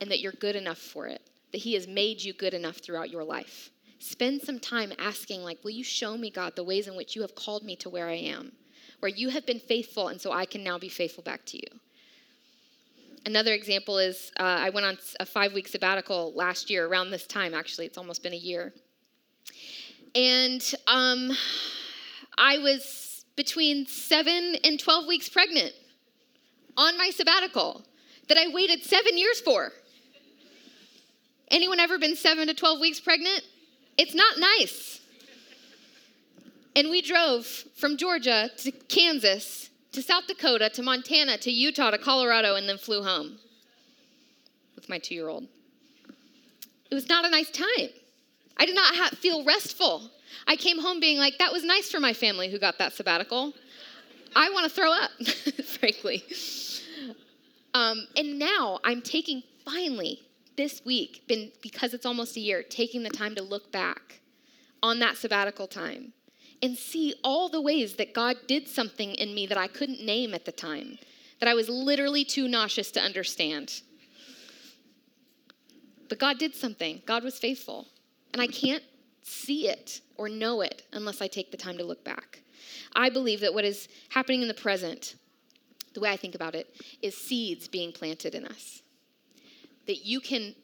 and 0.00 0.10
that 0.10 0.18
you're 0.18 0.32
good 0.32 0.56
enough 0.56 0.78
for 0.78 1.06
it 1.06 1.22
that 1.52 1.58
He 1.58 1.74
has 1.74 1.86
made 1.86 2.20
you 2.20 2.32
good 2.32 2.54
enough 2.54 2.78
throughout 2.78 3.10
your 3.10 3.22
life. 3.22 3.70
Spend 4.00 4.42
some 4.42 4.58
time 4.58 4.92
asking, 4.98 5.42
like, 5.42 5.62
will 5.62 5.70
you 5.70 5.84
show 5.84 6.16
me, 6.16 6.30
God, 6.30 6.56
the 6.56 6.64
ways 6.64 6.88
in 6.88 6.96
which 6.96 7.14
you 7.14 7.22
have 7.22 7.36
called 7.36 7.62
me 7.62 7.76
to 7.76 7.88
where 7.88 8.08
I 8.08 8.16
am, 8.16 8.52
where 8.98 9.08
you 9.08 9.28
have 9.28 9.46
been 9.46 9.60
faithful, 9.60 10.08
and 10.08 10.20
so 10.20 10.32
I 10.32 10.46
can 10.46 10.64
now 10.64 10.78
be 10.78 10.88
faithful 10.88 11.22
back 11.22 11.44
to 11.46 11.56
you. 11.56 11.80
Another 13.28 13.52
example 13.52 13.98
is 13.98 14.32
uh, 14.40 14.42
I 14.42 14.70
went 14.70 14.86
on 14.86 14.96
a 15.20 15.26
five 15.26 15.52
week 15.52 15.68
sabbatical 15.68 16.32
last 16.34 16.70
year, 16.70 16.86
around 16.86 17.10
this 17.10 17.26
time, 17.26 17.52
actually. 17.52 17.84
It's 17.84 17.98
almost 17.98 18.22
been 18.22 18.32
a 18.32 18.36
year. 18.36 18.72
And 20.14 20.62
um, 20.86 21.32
I 22.38 22.56
was 22.56 23.26
between 23.36 23.84
seven 23.84 24.56
and 24.64 24.80
12 24.80 25.06
weeks 25.06 25.28
pregnant 25.28 25.74
on 26.74 26.96
my 26.96 27.10
sabbatical 27.10 27.82
that 28.28 28.38
I 28.38 28.48
waited 28.50 28.82
seven 28.82 29.18
years 29.18 29.42
for. 29.42 29.72
Anyone 31.50 31.80
ever 31.80 31.98
been 31.98 32.16
7 32.16 32.46
to 32.48 32.54
12 32.54 32.80
weeks 32.80 32.98
pregnant? 32.98 33.42
It's 33.98 34.14
not 34.14 34.38
nice. 34.38 35.02
And 36.74 36.88
we 36.88 37.02
drove 37.02 37.44
from 37.76 37.98
Georgia 37.98 38.48
to 38.56 38.70
Kansas 38.70 39.68
to 39.92 40.02
South 40.02 40.26
Dakota 40.26 40.68
to 40.70 40.82
Montana 40.82 41.38
to 41.38 41.50
Utah 41.50 41.90
to 41.90 41.98
Colorado 41.98 42.54
and 42.56 42.68
then 42.68 42.78
flew 42.78 43.02
home 43.02 43.38
with 44.74 44.88
my 44.88 44.98
2-year-old. 44.98 45.46
It 46.90 46.94
was 46.94 47.08
not 47.08 47.24
a 47.24 47.30
nice 47.30 47.50
time. 47.50 47.90
I 48.56 48.66
did 48.66 48.74
not 48.74 48.94
have, 48.94 49.10
feel 49.18 49.44
restful. 49.44 50.10
I 50.46 50.56
came 50.56 50.78
home 50.80 51.00
being 51.00 51.18
like, 51.18 51.38
that 51.38 51.52
was 51.52 51.64
nice 51.64 51.90
for 51.90 52.00
my 52.00 52.12
family 52.12 52.50
who 52.50 52.58
got 52.58 52.78
that 52.78 52.92
sabbatical. 52.92 53.52
I 54.34 54.50
want 54.50 54.64
to 54.64 54.70
throw 54.70 54.92
up, 54.92 55.10
frankly. 55.64 56.22
Um, 57.74 58.06
and 58.16 58.38
now 58.38 58.80
I'm 58.84 59.02
taking 59.02 59.42
finally 59.64 60.20
this 60.56 60.82
week 60.84 61.22
been, 61.28 61.52
because 61.62 61.94
it's 61.94 62.06
almost 62.06 62.36
a 62.36 62.40
year, 62.40 62.62
taking 62.62 63.02
the 63.02 63.10
time 63.10 63.34
to 63.36 63.42
look 63.42 63.70
back 63.70 64.20
on 64.82 64.98
that 65.00 65.16
sabbatical 65.16 65.66
time 65.66 66.12
and 66.62 66.76
see 66.76 67.14
all 67.22 67.48
the 67.48 67.60
ways 67.60 67.96
that 67.96 68.12
God 68.12 68.36
did 68.46 68.68
something 68.68 69.14
in 69.14 69.34
me 69.34 69.46
that 69.46 69.58
I 69.58 69.68
couldn't 69.68 70.04
name 70.04 70.34
at 70.34 70.44
the 70.44 70.52
time, 70.52 70.98
that 71.40 71.48
I 71.48 71.54
was 71.54 71.68
literally 71.68 72.24
too 72.24 72.48
nauseous 72.48 72.90
to 72.92 73.00
understand. 73.00 73.82
But 76.08 76.18
God 76.18 76.38
did 76.38 76.54
something, 76.54 77.02
God 77.06 77.22
was 77.22 77.38
faithful. 77.38 77.86
And 78.32 78.42
I 78.42 78.46
can't 78.46 78.82
see 79.22 79.68
it 79.68 80.00
or 80.16 80.28
know 80.28 80.60
it 80.60 80.82
unless 80.92 81.22
I 81.22 81.28
take 81.28 81.50
the 81.50 81.56
time 81.56 81.78
to 81.78 81.84
look 81.84 82.04
back. 82.04 82.42
I 82.94 83.08
believe 83.08 83.40
that 83.40 83.54
what 83.54 83.64
is 83.64 83.88
happening 84.10 84.42
in 84.42 84.48
the 84.48 84.54
present, 84.54 85.14
the 85.94 86.00
way 86.00 86.10
I 86.10 86.16
think 86.16 86.34
about 86.34 86.54
it, 86.54 86.74
is 87.00 87.16
seeds 87.16 87.68
being 87.68 87.92
planted 87.92 88.34
in 88.34 88.44
us 88.44 88.82
that 89.88 90.04
you 90.04 90.20
can 90.20 90.54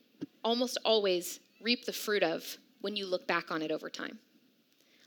almost 0.45 0.79
always 0.85 1.41
reap 1.61 1.87
the 1.87 1.93
fruit 1.93 2.23
of 2.23 2.59
when 2.83 2.95
you 2.95 3.07
look 3.07 3.27
back 3.27 3.51
on 3.51 3.63
it 3.63 3.73
over 3.73 3.89
time. 3.89 4.19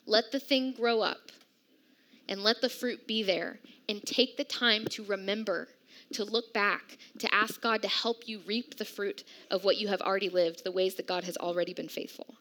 Let 0.08 0.32
the 0.32 0.40
thing 0.40 0.72
grow 0.72 1.02
up 1.02 1.32
and 2.30 2.42
let 2.42 2.62
the 2.62 2.70
fruit 2.70 3.06
be 3.06 3.24
there 3.24 3.60
and 3.90 4.02
take 4.04 4.38
the 4.38 4.44
time 4.44 4.86
to 4.86 5.04
remember, 5.04 5.68
to 6.14 6.24
look 6.24 6.54
back, 6.54 6.98
to 7.20 7.34
ask 7.34 7.62
God 7.62 7.82
to 7.82 7.88
help 7.88 8.28
you 8.28 8.42
reap 8.48 8.78
the 8.78 8.86
fruit 8.86 9.24
of 9.52 9.64
what 9.64 9.78
you 9.78 9.90
have 9.90 10.02
already 10.02 10.30
lived, 10.30 10.64
the 10.64 10.72
ways 10.72 10.96
that 10.96 11.08
God 11.08 11.26
has 11.26 11.38
already 11.38 11.74
been 11.74 11.90
faithful. 11.90 12.36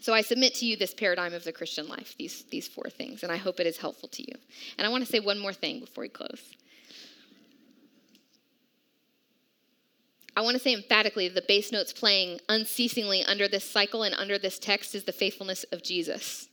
So 0.00 0.14
I 0.14 0.22
submit 0.22 0.54
to 0.56 0.66
you 0.66 0.76
this 0.76 0.94
paradigm 0.94 1.34
of 1.34 1.44
the 1.44 1.52
Christian 1.52 1.86
life, 1.86 2.14
these, 2.18 2.44
these 2.50 2.66
four 2.66 2.88
things, 2.88 3.22
and 3.22 3.30
I 3.30 3.36
hope 3.36 3.60
it 3.60 3.66
is 3.66 3.76
helpful 3.76 4.08
to 4.08 4.22
you. 4.22 4.34
And 4.78 4.86
I 4.86 4.90
want 4.90 5.04
to 5.04 5.10
say 5.10 5.20
one 5.20 5.38
more 5.38 5.52
thing 5.52 5.80
before 5.80 6.02
we 6.02 6.08
close. 6.08 6.42
I 10.36 10.42
want 10.42 10.56
to 10.56 10.62
say 10.62 10.72
emphatically 10.72 11.28
the 11.28 11.42
bass 11.46 11.72
notes 11.72 11.92
playing 11.92 12.40
unceasingly 12.48 13.24
under 13.24 13.48
this 13.48 13.64
cycle 13.64 14.02
and 14.02 14.14
under 14.14 14.38
this 14.38 14.58
text 14.58 14.94
is 14.94 15.04
the 15.04 15.12
faithfulness 15.12 15.64
of 15.64 15.82
Jesus. 15.82 16.48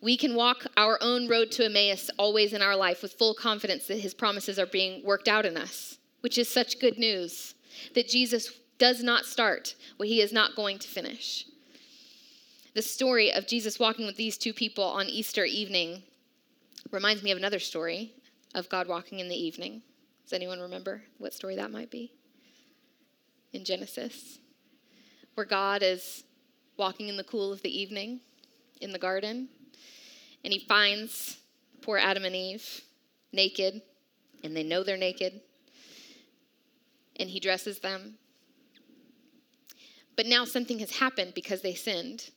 We 0.00 0.16
can 0.16 0.34
walk 0.34 0.66
our 0.76 0.98
own 1.00 1.28
road 1.28 1.50
to 1.52 1.64
Emmaus 1.64 2.10
always 2.18 2.52
in 2.52 2.62
our 2.62 2.76
life 2.76 3.02
with 3.02 3.14
full 3.14 3.34
confidence 3.34 3.86
that 3.86 4.00
his 4.00 4.14
promises 4.14 4.58
are 4.58 4.66
being 4.66 5.04
worked 5.04 5.28
out 5.28 5.46
in 5.46 5.56
us, 5.56 5.98
which 6.20 6.38
is 6.38 6.48
such 6.48 6.80
good 6.80 6.98
news 6.98 7.54
that 7.94 8.08
Jesus 8.08 8.52
does 8.78 9.02
not 9.02 9.24
start 9.24 9.74
what 9.96 10.08
he 10.08 10.20
is 10.20 10.32
not 10.32 10.56
going 10.56 10.78
to 10.78 10.88
finish 10.88 11.46
the 12.74 12.82
story 12.82 13.32
of 13.32 13.46
Jesus 13.46 13.78
walking 13.78 14.06
with 14.06 14.16
these 14.16 14.38
two 14.38 14.52
people 14.52 14.84
on 14.84 15.06
Easter 15.06 15.44
evening 15.44 16.02
reminds 16.90 17.22
me 17.22 17.30
of 17.30 17.38
another 17.38 17.58
story 17.58 18.14
of 18.54 18.68
God 18.68 18.88
walking 18.88 19.20
in 19.20 19.28
the 19.28 19.36
evening. 19.36 19.82
Does 20.24 20.32
anyone 20.32 20.60
remember 20.60 21.02
what 21.18 21.34
story 21.34 21.56
that 21.56 21.70
might 21.70 21.90
be? 21.90 22.12
In 23.52 23.64
Genesis, 23.64 24.38
where 25.34 25.46
God 25.46 25.82
is 25.82 26.24
walking 26.76 27.08
in 27.08 27.16
the 27.16 27.24
cool 27.24 27.52
of 27.52 27.62
the 27.62 27.80
evening 27.80 28.20
in 28.80 28.92
the 28.92 28.98
garden, 28.98 29.48
and 30.42 30.52
he 30.52 30.58
finds 30.58 31.38
poor 31.82 31.98
Adam 31.98 32.24
and 32.24 32.34
Eve 32.34 32.82
naked, 33.32 33.82
and 34.42 34.56
they 34.56 34.62
know 34.62 34.82
they're 34.82 34.96
naked, 34.96 35.40
and 37.16 37.28
he 37.28 37.40
dresses 37.40 37.80
them. 37.80 38.14
But 40.16 40.26
now 40.26 40.44
something 40.44 40.78
has 40.78 40.96
happened 40.96 41.34
because 41.34 41.62
they 41.62 41.74
sinned 41.74 42.30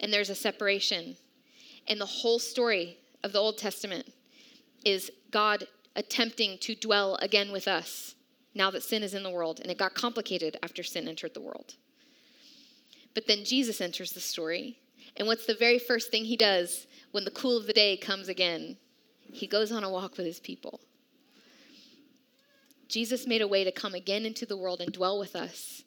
and 0.00 0.12
there's 0.12 0.30
a 0.30 0.34
separation. 0.34 1.16
And 1.86 2.00
the 2.00 2.06
whole 2.06 2.38
story 2.38 2.98
of 3.22 3.32
the 3.32 3.38
Old 3.38 3.58
Testament 3.58 4.12
is 4.84 5.10
God 5.30 5.66
attempting 5.94 6.58
to 6.58 6.74
dwell 6.74 7.16
again 7.16 7.52
with 7.52 7.68
us 7.68 8.14
now 8.60 8.70
that 8.70 8.82
sin 8.82 9.02
is 9.02 9.14
in 9.14 9.22
the 9.22 9.30
world. 9.30 9.58
And 9.60 9.70
it 9.70 9.78
got 9.78 9.94
complicated 9.94 10.58
after 10.62 10.82
sin 10.82 11.08
entered 11.08 11.32
the 11.32 11.40
world. 11.40 11.76
But 13.14 13.26
then 13.26 13.42
Jesus 13.42 13.80
enters 13.80 14.12
the 14.12 14.20
story. 14.20 14.78
And 15.16 15.26
what's 15.26 15.46
the 15.46 15.54
very 15.54 15.78
first 15.78 16.10
thing 16.10 16.26
he 16.26 16.36
does 16.36 16.86
when 17.10 17.24
the 17.24 17.30
cool 17.30 17.56
of 17.56 17.66
the 17.66 17.72
day 17.72 17.96
comes 17.96 18.28
again? 18.28 18.76
He 19.32 19.46
goes 19.46 19.72
on 19.72 19.82
a 19.82 19.90
walk 19.90 20.18
with 20.18 20.26
his 20.26 20.40
people. 20.40 20.80
Jesus 22.86 23.26
made 23.26 23.40
a 23.40 23.48
way 23.48 23.64
to 23.64 23.72
come 23.72 23.94
again 23.94 24.26
into 24.26 24.44
the 24.44 24.58
world 24.58 24.82
and 24.82 24.92
dwell 24.92 25.18
with 25.18 25.34
us, 25.34 25.82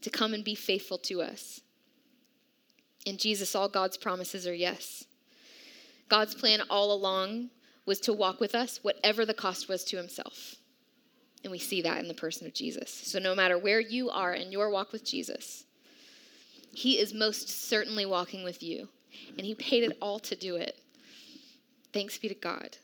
to 0.00 0.10
come 0.10 0.34
and 0.34 0.42
be 0.42 0.56
faithful 0.56 0.98
to 0.98 1.22
us. 1.22 1.60
In 3.04 3.18
Jesus, 3.18 3.54
all 3.54 3.68
God's 3.68 3.96
promises 3.96 4.48
are 4.48 4.54
yes. 4.54 5.04
God's 6.08 6.34
plan 6.34 6.60
all 6.68 6.92
along 6.92 7.50
was 7.84 8.00
to 8.00 8.12
walk 8.12 8.40
with 8.40 8.54
us, 8.54 8.80
whatever 8.82 9.24
the 9.24 9.34
cost 9.34 9.68
was 9.68 9.84
to 9.84 9.96
himself. 9.96 10.56
And 11.46 11.52
we 11.52 11.60
see 11.60 11.80
that 11.82 12.00
in 12.00 12.08
the 12.08 12.14
person 12.14 12.44
of 12.44 12.54
Jesus. 12.54 12.90
So, 12.90 13.20
no 13.20 13.32
matter 13.32 13.56
where 13.56 13.78
you 13.78 14.10
are 14.10 14.34
in 14.34 14.50
your 14.50 14.68
walk 14.68 14.90
with 14.90 15.04
Jesus, 15.04 15.62
he 16.74 16.98
is 16.98 17.14
most 17.14 17.48
certainly 17.48 18.04
walking 18.04 18.42
with 18.42 18.64
you, 18.64 18.88
and 19.38 19.46
he 19.46 19.54
paid 19.54 19.84
it 19.84 19.96
all 20.02 20.18
to 20.18 20.34
do 20.34 20.56
it. 20.56 20.76
Thanks 21.92 22.18
be 22.18 22.26
to 22.26 22.34
God. 22.34 22.78